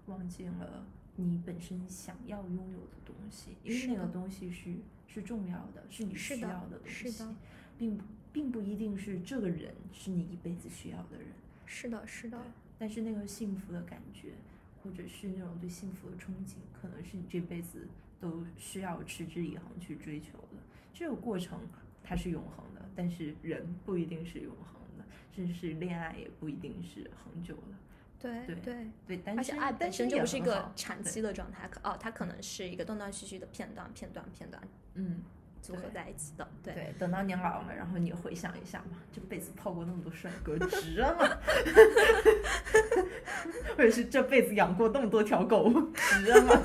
[0.06, 0.86] 忘记了
[1.16, 4.74] 你本身想要拥有的东西，因为那个东西是
[5.06, 7.34] 是重要的，是你需要的东西是的，
[7.76, 11.26] 并不并不一定是这个人是你一辈子需要的人。
[11.66, 12.40] 是的，是的，
[12.78, 14.32] 但是那个幸福的感觉，
[14.82, 17.86] 或者是那种对幸福的憧憬，可能是你这辈子
[18.18, 20.56] 都需要持之以恒去追求的。
[20.94, 21.60] 这个过程
[22.02, 24.79] 它是永恒的，但是人不一定是永恒的，
[25.40, 27.62] 甚至是恋爱也不一定是恒久的。
[28.20, 28.86] 对对对。
[29.06, 34.62] 对，单而且爱本身就不是一个长期的状态，可哦，它可能是一个断断续续的片段、片段、片段
[34.94, 35.22] 嗯，
[35.62, 36.46] 组合在一起的。
[36.62, 41.24] 对，对，等到你老了，然后你回想一下嘛，这辈子泡过那么多帅哥， 值了吗？
[43.78, 46.52] 或者是这辈子养过那么多条狗，值了吗？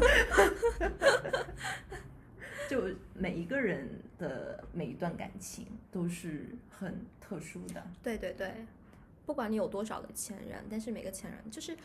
[2.69, 2.83] 就
[3.13, 3.87] 每一个人
[4.17, 8.65] 的每一段感情都是很特殊的，对对对，
[9.25, 11.77] 不管你有多少个前任，但是每个前任就是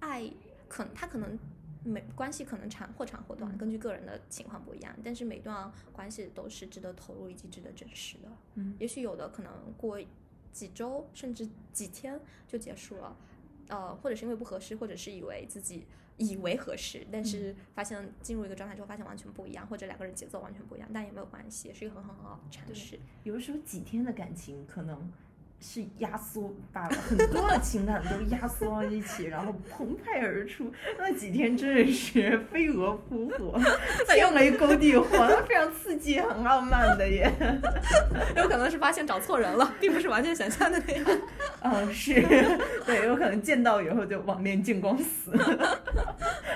[0.00, 0.30] 爱，
[0.68, 1.38] 可他可能
[1.84, 8.28] 每关系可能长或长或短，嗯根据个人的情况不一样，但是每段关系都是值得投入以及值得珍视的。
[8.54, 8.74] 嗯。
[8.78, 9.98] 也许有的可能过
[10.52, 13.16] 几周甚至几天就结束了，
[13.68, 15.86] 呃，或者是因为不合适，或者是以为自己
[16.18, 22.98] 以为合适，但是发现进入一个状态之后发现完全不一样，或者两个人节奏完全不一样，但也没有关系，也是一个很很很好的尝试。
[23.22, 25.10] 有的时候几天的感情可能
[25.60, 30.72] 是压缩，把很多的情感都压缩到一起，然后澎湃而出。
[30.96, 33.58] 那几天真的是飞蛾扑火，
[34.06, 35.04] 天雷勾地火，
[35.48, 37.28] 非常刺激，很浪漫的耶。
[38.36, 41.04] 有可能是发现找错人了， 并不是完全想象的那样。
[41.62, 42.14] 嗯，是
[42.86, 45.32] 对，有可能见到以后就网恋见光死。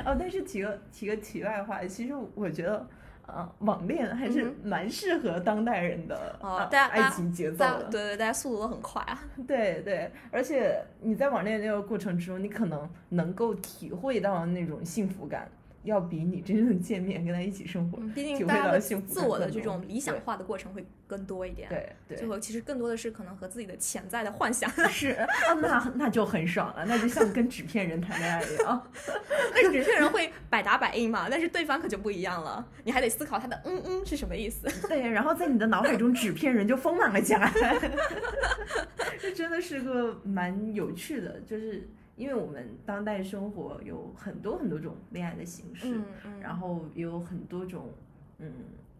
[0.04, 2.88] 哦，但是提个提个题外话，其实我觉得。
[3.26, 7.84] 呃，网恋还是嗯蛮适合当代人的、哦呃大家爱情节奏的。
[7.90, 9.22] 对对，大家速度都很快啊。
[9.46, 15.48] 对对，而且你在网恋那个过程之中，你可能能够体会到那种幸福感，
[15.84, 24.70] 要比你真正见面跟他一起生活，嗯毕竟大家的幸福自我的这种理想化的过程会更多一点。，对对最后其实更多的是可能和自己的潜在的幻想。
[24.88, 25.26] 是啊，
[25.60, 28.86] 那那就很爽了，那就像跟纸片人谈恋爱一样。
[29.54, 34.68] 那纸片人会百答百应嘛，但是对方可就不一样了，你还得思考他的嗯嗯是什么意思。
[34.88, 37.52] 对，然后在你的脑海中，纸片人就丰满了起来。
[39.20, 41.88] 这真的是个蛮有趣的，就是
[42.22, 47.90] 因为我们当代生活有很多很多种恋爱的形式，嗯嗯，然后也有很多种
[48.38, 48.52] 嗯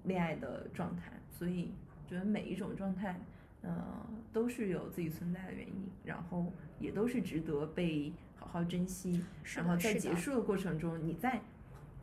[0.03, 1.71] 恋爱的状态，所以
[2.09, 3.21] 觉得每一种状态，
[3.61, 9.25] 呃，都是有自己存在的原因，然后也都是值得被好好珍惜。
[9.55, 11.41] 然后在结束的过程中，你再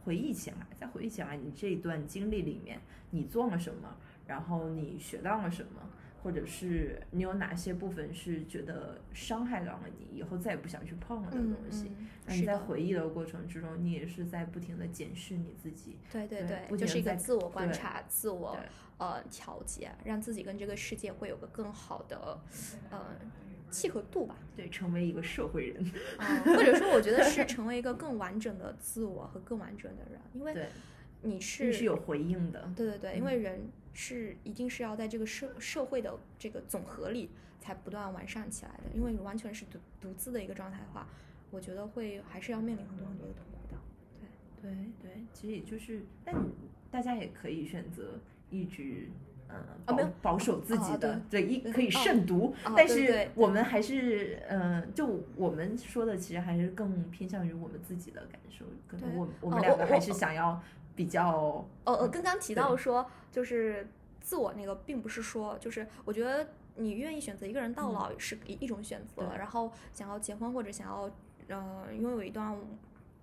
[0.06, 2.80] 回忆起来，再回忆起来你这一段经历里面
[3.10, 3.94] 你做了什么，
[4.26, 5.82] 然后你学到了什么。
[6.22, 11.92] 或者是你有哪些部分是觉得伤害到了你，以后再也不想去碰了的嗯东西？
[11.98, 18.58] 嗯，那你在，回忆的过程之中，你也是在不停的检视你自己，对对对就是一个自我观察、自我
[18.98, 22.40] 呃调节，让自己跟这个世界会有个更好的
[22.90, 23.16] 呃
[23.72, 24.36] 契合度吧。
[24.56, 25.92] 对，成为一个社会人。
[26.18, 30.68] 嗯， 或者说，我觉得是成为一个更完整的自我和更完整的人，因为，
[31.22, 32.72] 你是你是有回应的。
[32.76, 33.70] 对对对，因嗯为人
[34.02, 38.84] 是一定是要在这个社社会的这个总和里才不断完善起来的。
[38.96, 41.06] 因为你完全是独独自的一个状态的话，
[41.52, 43.78] 我觉得会还是要面临很多很多的痛苦的。
[44.62, 46.34] 对对对，其实也就是，但
[46.90, 48.20] 大家也可以选择
[48.50, 49.10] 一直。
[49.52, 60.62] 嗯，保、哦没有保守自己哦的，对，一可以哦慎独，哦但是我们还是，嗯、就我们说的，其实还是更偏向于我们自己的感受，可能我我们哦两个还是想要
[61.00, 63.88] 比较，哦，呃，嗯刚刚提到说，就是
[64.20, 66.46] 自我那个，并不是说，就是我觉得
[66.76, 71.10] 你愿意选择一个人到老是一一种选择，嗯然后想要结婚或者想要
[71.48, 72.54] 呃拥有一段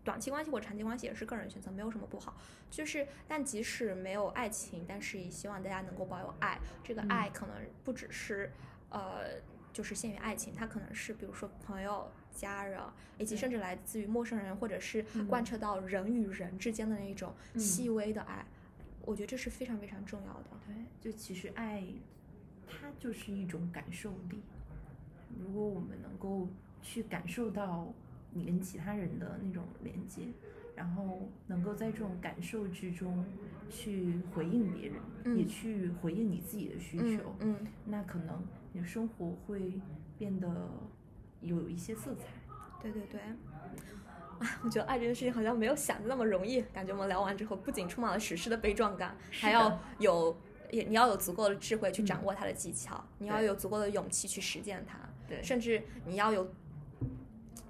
[0.02, 2.34] 短期关系或长期关系也是个人选择，没有什么不好。
[2.70, 6.58] 就是，但即使没有爱情，但是也希望大家能够保有爱。
[6.82, 7.54] 这个嗯爱可能
[7.84, 8.50] 不只是
[8.88, 9.38] 呃，
[9.70, 12.78] 就是限于爱情，它可能是比如说朋友、家人，
[13.18, 18.44] 以及甚至来自于陌生人，或者是嗯贯彻到人与人之间的那种嗯细微的爱。
[19.04, 20.50] 我觉得这是非常非常重要的。
[20.66, 21.82] 对，就其实爱，
[22.66, 24.40] 它就是一种感受力。
[25.38, 26.48] 如果我们能够
[26.82, 27.92] 去感受到
[28.32, 30.22] 你跟其他人的那种连接，
[30.74, 33.24] 然后能够在这种感受之中
[33.70, 34.96] 去回应别人，
[35.38, 38.42] 也嗯去回应你自己的需嗯求，嗯，那可能
[38.72, 39.72] 你的生活会
[40.18, 40.68] 变得
[41.46, 42.24] 有一些色彩。
[42.82, 43.20] 对对对。
[44.38, 46.60] 啊，我觉得爱这件事情好像没有想的那么容易。
[46.72, 50.36] 感觉我们聊完之后，不仅充满了史诗的悲壮感，还要有
[50.70, 56.52] 也你要有足够的智慧去嗯掌握它的技巧，你要有足够的勇气去实践它，对，甚至你要有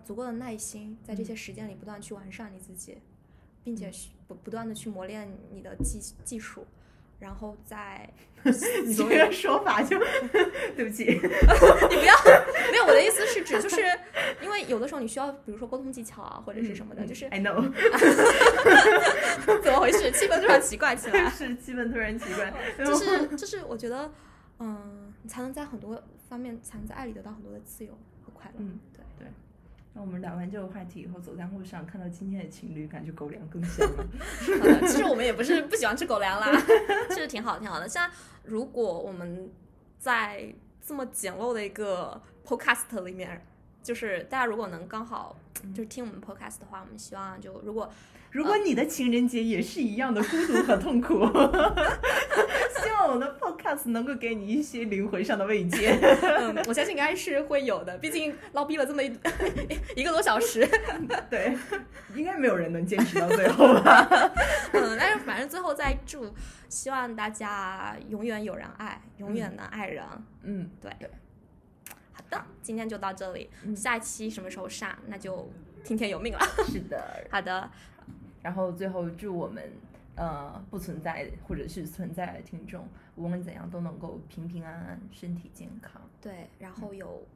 [0.05, 2.99] 足够的耐心，在这嗯些实践里不断去完善你自己，
[3.63, 6.67] 并且是不不断的去磨练你的技技术，
[7.19, 8.09] 然后再
[8.85, 9.99] 你这个说法就
[10.77, 11.19] 对不起， 你
[11.97, 12.15] 不要，
[12.71, 13.81] 没有我的意思是指就是
[14.41, 17.61] 因为有的时候你需要，比如说沟通技巧啊，或者是什么的，嗯就是 I know，
[19.63, 20.11] 怎么回事？
[20.13, 24.13] 气氛突然奇怪起来，是气氛突然奇怪，就是就是我觉得，
[24.61, 27.93] 嗯，你才能在很多方面，才能在爱里得到很多的自由
[28.25, 28.65] 和快乐。
[29.97, 34.07] 那我们聊完这个话题以后，走在路上看到今天的情侣，感觉狗粮更香了。
[34.61, 36.53] 好 的，其实我们也不是不喜欢吃狗粮啦，
[37.09, 37.89] 其实挺好挺好的。
[37.89, 38.11] 像
[38.45, 39.51] 如果我们
[39.99, 40.55] 在
[40.87, 43.43] 这么简陋的一个 podcast 里面，
[43.83, 45.35] 就是大家如果能刚好
[45.75, 47.91] 就是听我们 podcast 的话，我们希望就如果
[48.37, 51.25] 如果你的情人节也是一样的孤独和痛苦，
[52.85, 55.99] 希望我的 podcast 能够给你一些灵魂上的慰藉。
[56.21, 59.11] 嗯，我相信应该是会有的，毕竟唠逼了这么一
[59.97, 60.69] 一个多小时。
[61.31, 61.57] 对，
[62.15, 64.07] 应该没有人能坚持到最后吧？
[64.75, 66.31] 嗯，但是反正最后再祝，
[66.69, 70.05] 希望大家永远有人爱，永远能爱人。
[70.43, 71.09] 嗯，对对，
[72.13, 75.51] 好的，今天就到这里，嗯下一期什么时候上，那就
[75.83, 76.41] 听天由命了。
[76.67, 77.03] 是的。
[77.31, 77.71] 好的，
[78.47, 79.73] 然后最后祝我们
[80.15, 82.87] 呃不存在或者是存在的听众，
[83.17, 86.01] 无论怎样都能够平平安安、身体健康。
[86.21, 87.27] 对，然后有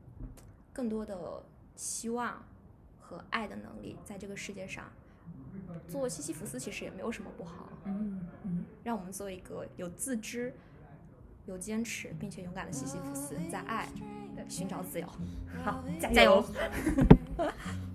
[0.73, 1.43] 更多的
[1.75, 2.45] 希望
[3.01, 4.85] 和爱的能力在这个世界上。
[5.89, 10.55] 做西西弗斯其实也没有什么不好，嗯嗯，让我们做一个有自知、
[11.47, 13.89] 有坚持并且勇敢的西西弗斯，在爱
[14.37, 15.07] 对寻找自由。
[15.65, 16.45] 好，加油